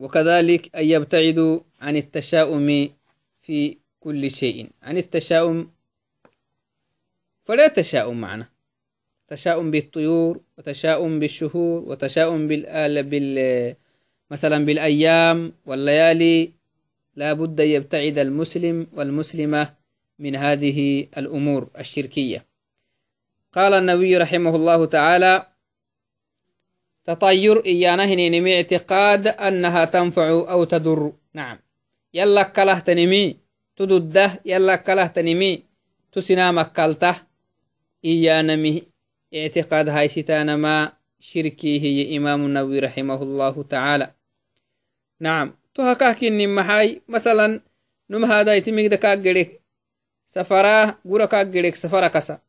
وكذلك 0.00 0.76
أن 0.76 0.84
يبتعدوا 0.84 1.60
عن 1.80 1.96
التشاؤم 1.96 2.88
في 3.42 3.78
كل 4.00 4.30
شيء 4.30 4.70
عن 4.82 4.96
التشاؤم. 4.96 5.70
فلا 7.44 7.68
تشاؤم 7.68 8.20
معنا. 8.20 8.48
تشاؤم 9.28 9.70
بالطيور 9.70 10.40
وتشاؤم 10.58 11.18
بالشهور 11.18 11.80
وتشاؤم 11.80 12.48
بال... 12.48 13.02
بال... 13.02 13.74
مثلا 14.30 14.64
بالأيام 14.64 15.52
والليالي. 15.66 16.50
لا 17.16 17.32
بد 17.32 17.60
يبتعد 17.60 18.18
المسلم 18.18 18.86
والمسلمة 18.92 19.74
من 20.18 20.36
هذه 20.36 21.06
الأمور 21.18 21.68
الشركية. 21.78 22.46
قال 23.52 23.72
النبي 23.74 24.16
رحمه 24.16 24.56
الله 24.56 24.84
تعالى 24.84 25.46
تطير 27.04 27.64
إيانا 27.64 28.04
هنينمي 28.04 28.56
اعتقاد 28.56 29.26
أنها 29.26 29.84
تنفع 29.84 30.28
أو 30.28 30.64
تضر. 30.64 31.12
نعم. 31.34 31.58
يلا 32.14 32.42
كله 32.42 32.78
تنمي 32.78 33.36
tududdah 33.80 34.44
yala 34.44 34.76
kalahtanimi 34.84 35.64
tusinamakkaltah 36.12 37.16
iyanami 38.04 38.84
ictiqaad 39.32 39.88
haysitaanama 39.88 40.92
shirkiihiye 41.16 42.12
imaamu 42.16 42.44
nawi 42.48 42.84
raximahu 42.84 43.24
llahu 43.24 43.64
tacaala 43.64 44.12
nacam 45.20 45.56
to 45.72 45.80
hakahkinin 45.88 46.52
maxay 46.52 47.00
masalan 47.08 47.64
numahadaiti 48.08 48.68
migdakaaggerek 48.72 49.50
safaraa 50.26 51.00
gura 51.04 51.26
kaaggerek 51.26 51.76
safara 51.76 52.10
kasa. 52.10 52.40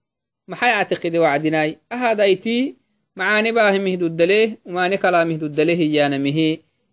Maxay 0.48 0.74
actiqide 0.74 1.20
wacdinaay 1.20 1.72
ahadaiti 1.90 2.76
macaani 3.16 3.52
baahimihduddalee 3.58 4.58
umaani 4.66 4.98
kalaamihduddalee 4.98 5.76
hiyaanamihi 5.76 6.48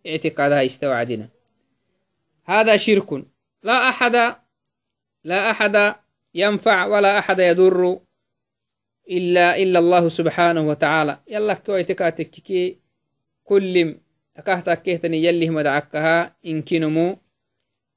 ictiqaad 0.05 0.53
haysita 0.53 0.89
wacdina 0.89 1.27
hada 2.43 2.79
shirkun. 2.79 3.27
لا 3.63 3.89
أحد 3.89 4.37
لا 5.25 5.51
أحد 5.51 5.95
ينفع 6.35 6.87
ولا 6.87 7.19
أحد 7.19 7.39
يضر 7.39 8.01
إلا 9.11 9.57
إلا 9.57 9.79
الله 9.79 10.09
سبحانه 10.09 10.69
وتعالى. 10.69 11.21
يلا 11.29 11.55
كويتك 11.55 11.99
تككي 11.99 12.79
كل 13.45 13.97
أكهتك 14.37 14.83
كهتني 14.83 15.25
يلي 15.25 15.51
مدعكها 15.51 16.37
إن 16.47 16.63
كنمو 16.63 17.19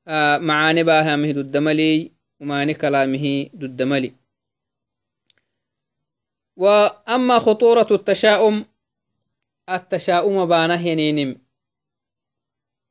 آه 0.07 0.37
معاني 0.37 0.83
باها 0.83 1.15
مه 1.15 1.31
الدملي 1.31 2.11
وماني 2.39 2.73
كلامه 2.73 3.49
الدملي 3.53 4.13
وأما 6.57 7.39
خطورة 7.39 7.87
التشاؤم 7.91 8.65
التشاؤم 9.69 10.45
بانه 10.45 10.87
ينينم. 10.87 11.41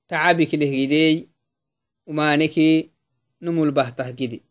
تعبك 0.09 0.55
لهجدي 0.55 1.30
ومانكي 2.11 2.91
نمول 3.43 3.71
بهته 3.71 4.11
كدي 4.11 4.43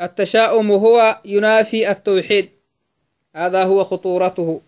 التشاؤم 0.00 0.70
هو 0.72 1.20
ينافي 1.24 1.90
التوحيد 1.90 2.48
هذا 3.36 3.64
هو 3.64 3.84
خطورته 3.84 4.62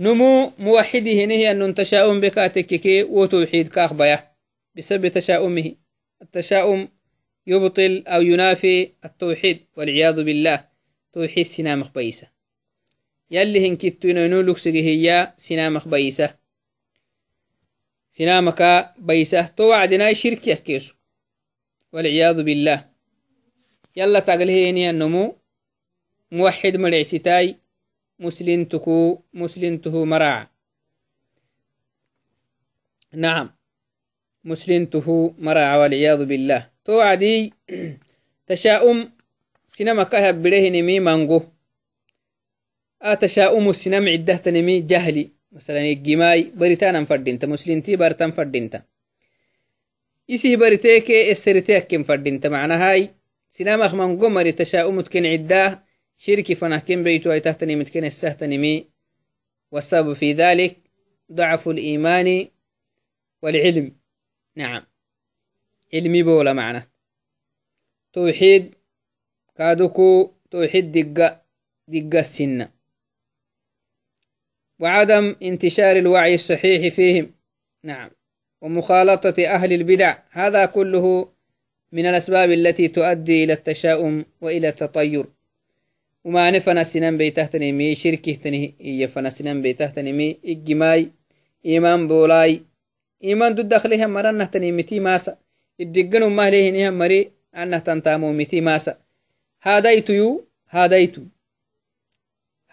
نمو 0.00 0.52
موحده 0.58 1.24
نهي 1.24 1.50
أن 1.50 1.74
تشاؤم 1.74 2.20
بكاتككي 2.20 3.02
وتوحيد 3.02 3.68
كاخبيا 3.68 4.32
بسبب 4.76 5.08
تشاؤمه 5.08 5.74
التشاؤم 6.22 6.88
يبطل 7.46 8.04
أو 8.06 8.22
ينافي 8.22 8.92
التوحيد 9.04 9.60
والعياذ 9.76 10.24
بالله 10.24 10.64
توحيد 11.12 11.46
سنام 11.46 11.84
خبيسة 11.84 12.28
يلي 13.30 13.68
هنكتو 13.68 14.08
نولوك 14.08 14.58
سجهية 14.58 15.34
سنام 15.36 15.78
خبيسة 15.78 16.43
سنامك 18.14 18.94
بيسه 18.98 19.46
تو 19.46 19.64
وعدنا 19.70 20.12
شرك 20.12 20.48
يكيسو 20.48 20.94
والعياذ 21.92 22.42
بالله. 22.42 22.84
يلا 23.96 24.20
تقلهيني 24.20 24.90
النمو. 24.90 25.36
موحد 26.32 26.76
مرعستاي 26.76 27.56
مسلنتكو 28.18 29.22
مسلنته 29.34 30.04
مراع. 30.04 30.50
نعم. 33.12 33.50
مسلنته 34.44 35.34
مراع 35.38 35.76
والعياذ 35.76 36.24
بالله. 36.24 36.70
تو 36.84 37.00
عدي 37.00 37.52
تشاؤم 38.46 39.12
سينما 39.68 40.02
كهب 40.02 40.42
بله 40.42 40.68
نمي 40.68 41.00
مانغو. 41.00 41.42
آتشاؤم 43.02 43.70
السينما 43.70 44.10
عده 44.10 44.36
تنمي 44.36 44.80
جهلي. 44.80 45.33
مثلا 45.54 45.78
الجماي 45.78 46.52
بريتانا 46.56 47.04
فردينتا 47.04 47.46
مسلمتي 47.46 47.96
برتان 47.96 48.30
فردينتا. 48.30 48.82
يسيه 50.28 50.56
بريتيك 50.56 51.10
استريتيك 51.10 51.86
كم 51.86 52.02
فردينتا. 52.02 52.48
معنى 52.48 52.74
هاي 52.74 53.10
سنامخ 53.50 53.94
من 53.94 54.18
قمر 54.18 54.50
تشاؤمت 54.50 55.08
كن 55.08 55.26
عداه 55.26 55.84
شركي 56.18 56.54
فنه 56.54 56.78
كن 56.78 57.04
بيتو 57.04 57.32
أي 57.32 57.40
تحتني 57.40 57.76
متكن 57.76 58.04
السهتني 58.04 58.58
مي. 58.58 58.88
والسبب 59.72 60.12
في 60.12 60.32
ذلك 60.32 60.76
ضعف 61.32 61.68
الإيمان 61.68 62.48
والعلم. 63.42 63.96
نعم. 64.56 64.82
علمي 65.94 66.22
بولا 66.22 66.52
معنى 66.52 66.90
توحيد 68.12 68.74
كادوكو 69.56 70.32
توحيد 70.50 70.92
دقة 70.92 71.42
دقة 71.88 72.20
السنة. 72.20 72.73
وعدم 74.84 75.36
انتشار 75.42 75.96
الوعي 75.96 76.34
الصحيح 76.34 76.94
فيهم. 76.94 77.30
نعم. 77.84 78.10
ومخالطة 78.62 79.46
أهل 79.46 79.72
البدع. 79.72 80.18
هذا 80.30 80.64
كله 80.66 81.28
من 81.92 82.06
الأسباب 82.06 82.50
التي 82.50 82.88
تؤدي 82.88 83.44
إلى 83.44 83.52
التشاؤم 83.52 84.24
وإلى 84.40 84.68
التطير. 84.68 85.26
وما 86.24 86.50
نفنا 86.50 86.82
سنان 86.82 87.18
بيتهتني 87.18 87.72
مي 87.72 87.94
شركه 87.94 88.32
تني 88.32 88.74
يفنا 88.80 89.30
سنان 89.30 89.62
بيتهتني 89.62 90.12
مي 90.12 90.38
إجماي 90.44 91.10
إيمان 91.66 92.08
بولاي. 92.08 92.62
إيمان 93.24 93.54
دو 93.54 93.62
دخلها 93.62 94.06
مرنة 94.06 94.44
تني 94.44 94.72
متي 94.72 95.00
ماسا. 95.00 95.36
إدقنوا 95.80 96.28
مهليه 96.28 96.70
نها 96.70 96.90
مري 96.90 97.30
أنه 97.56 97.78
تنتامو 97.78 98.32
متي 98.32 98.60
ماسا. 98.60 98.98
هاديت 99.62 100.10
يو 100.10 100.48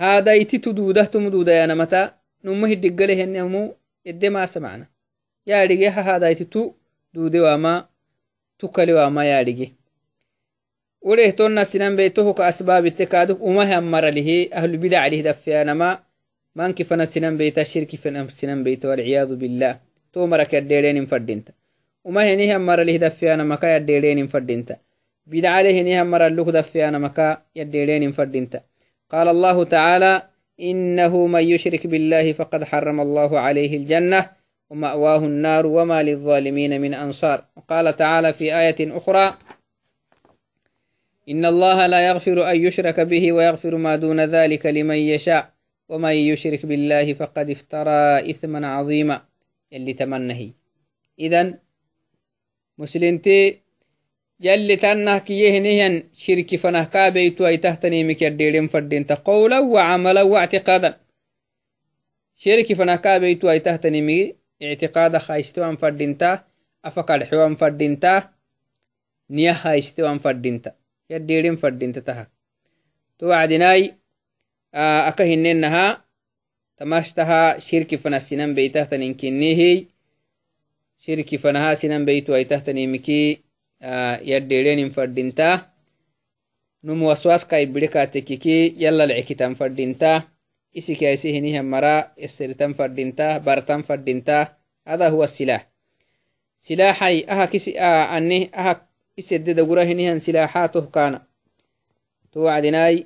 هاديت 0.02 0.28
هاديت 0.28 0.66
تدوده 0.66 1.04
تمدوده 1.14 1.54
يا 1.60 1.66
نمتا 1.66 2.02
نمه 2.46 2.72
الدقله 2.78 3.24
إنه 3.24 3.76
إدي 4.08 4.30
ماسا 4.30 4.60
معنا 4.60 4.86
يا 5.48 5.66
رجيها 5.70 6.02
هاديت 6.08 6.44
تو 6.54 6.72
دوده 7.14 7.40
وما 7.54 7.74
تكلي 8.60 8.94
وما 8.94 9.24
يا 9.32 9.42
رجيه 9.48 9.72
وليه 11.02 11.30
تونا 11.38 11.64
سنان 11.64 11.96
بيتوه 11.96 12.34
كأسباب 12.34 12.86
التكادف 12.86 13.38
وما 13.42 13.80
هم 13.80 13.92
مر 13.92 14.06
له 14.10 14.50
أهل 14.54 14.70
البدع 14.70 15.08
له 15.08 15.22
دفيانا 15.22 15.74
ما 15.74 15.90
من 16.56 16.74
كفنا 16.74 17.06
سنان 17.06 17.38
بيتا؟ 17.38 17.64
شرك 17.64 17.96
فنا 17.96 18.28
سنان 18.30 18.64
بيتا 18.64 18.90
والعياذ 18.90 19.36
بالله. 19.36 19.80
تو 20.14 20.28
مرك 20.28 20.56
الديرين 20.56 21.06
فردينت 21.06 21.50
وما 22.04 22.34
هني 22.34 22.56
هم 22.56 22.66
مر 22.66 22.84
له 22.84 22.98
دفيانا 22.98 23.44
مكا 23.44 23.78
الديرين 23.78 24.28
فردينت 24.28 24.70
بدع 25.28 25.50
عليه 25.50 25.82
هني 25.82 26.02
هم 26.02 26.12
مر 26.12 26.28
له 26.28 26.52
دفيانا 26.52 26.98
مكا 27.06 27.28
الديرين 27.58 28.12
فردينت 28.12 28.62
قال 29.12 29.28
الله 29.28 29.64
تعالى 29.64 30.24
إنه 30.60 31.28
من 31.28 31.44
يشرك 31.44 31.88
بالله 31.88 32.34
فقد 32.34 32.64
حرم 32.64 33.02
الله 33.02 33.40
عليه 33.40 33.78
الجنة 33.78 34.30
ومأواه 34.70 35.18
النار 35.18 35.66
وما 35.66 36.04
للظالمين 36.04 36.82
من 36.82 36.94
أنصار. 36.94 37.46
وقال 37.56 37.96
تعالى 37.96 38.34
في 38.34 38.56
آية 38.56 38.98
أخرى 38.98 39.38
إن 41.30 41.46
الله 41.46 41.88
لا 41.88 42.08
يغفر 42.08 42.52
أن 42.52 42.58
يشرك 42.66 43.00
به 43.00 43.32
ويغفر 43.32 43.76
ما 43.76 43.96
دون 43.96 44.20
ذلك 44.20 44.66
لمن 44.66 44.96
يشاء 44.96 45.54
ومن 45.90 46.16
يشرك 46.16 46.66
بالله 46.66 47.14
فقد 47.14 47.50
افترى 47.50 48.32
إثما 48.32 48.68
عظيما. 48.68 49.22
يلي 49.72 49.94
تمنهي. 49.94 50.52
إذن 51.20 51.60
مسلمتي 52.78 53.60
يلي 54.42 54.76
تنه 54.76 55.18
كيهنهن 55.18 56.04
شرك 56.14 56.56
فنه 56.56 56.84
كابيتو 56.84 57.48
أي 57.48 57.58
تهتني 57.58 58.04
مكيرديرين 58.04 58.68
فردين 58.68 59.04
قولا 59.04 59.60
وعملا 59.60 60.22
واعتقادا. 60.22 60.98
شرك 62.38 62.74
فنه 62.74 62.96
كابيتو 62.96 63.50
أي 63.52 63.60
تهتني 63.60 64.02
مي 64.02 64.36
اعتقادا 64.64 65.20
خايستو 65.20 65.70
أن 65.70 65.76
فردينتا 65.76 66.44
أفكار 66.86 67.26
حوان 67.26 67.56
فردينتا 67.56 68.30
نيه 69.30 69.54
خايستو 69.54 70.12
أن 70.12 70.18
فردينتا 70.18 70.76
يديرين 71.10 71.56
فردين 71.56 71.92
تتها 71.92 72.28
توعدناي 73.20 73.96
أكا 74.74 75.26
هننها 75.26 76.06
تماشتها 76.78 77.60
شرك 77.60 77.96
فنا 77.96 78.20
سنن 78.20 78.54
بيته 78.54 78.84
تنكنيه 78.84 79.86
شرك 81.00 81.36
فنها 81.36 81.74
سنن 81.74 82.06
بيتو 82.06 82.36
أي 82.36 82.44
تهتني 82.44 82.88
yaddherenin 84.22 84.92
fadinta 84.94 85.72
num 86.84 87.04
waswaska 87.04 87.60
ibirekatekiki 87.62 88.78
yalalcikitan 88.78 89.56
fadinta 89.56 90.30
isikiaisi 90.74 91.34
hinihan 91.34 91.66
mara 91.66 92.14
eseritan 92.18 92.74
fadinta 92.74 93.40
bartan 93.40 93.84
fadinta 93.84 94.56
hada 94.86 95.10
huwa 95.10 95.28
silah 95.28 95.66
silaxai 96.60 97.26
aha 97.28 97.48
kisi 97.48 97.78
aha 97.80 98.74
isededagura 99.18 99.84
hinihan 99.84 100.20
silaxatoh 100.20 100.88
kana 100.94 101.26
to 102.32 102.48
wacdinai 102.48 103.06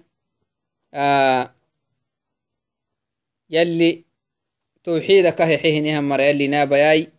yalli 3.50 4.06
tawxiida 4.84 5.32
kahexe 5.32 5.72
hinihan 5.72 6.04
mara 6.06 6.24
yalli 6.30 6.48
nabayai 6.48 7.10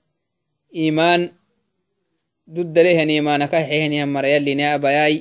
iman 0.72 1.35
duddalehan 2.54 3.10
iimaana 3.10 3.48
ka 3.52 3.58
hexehinihan 3.60 4.08
mara 4.08 4.28
yalli 4.28 4.54
naabayaai 4.54 5.18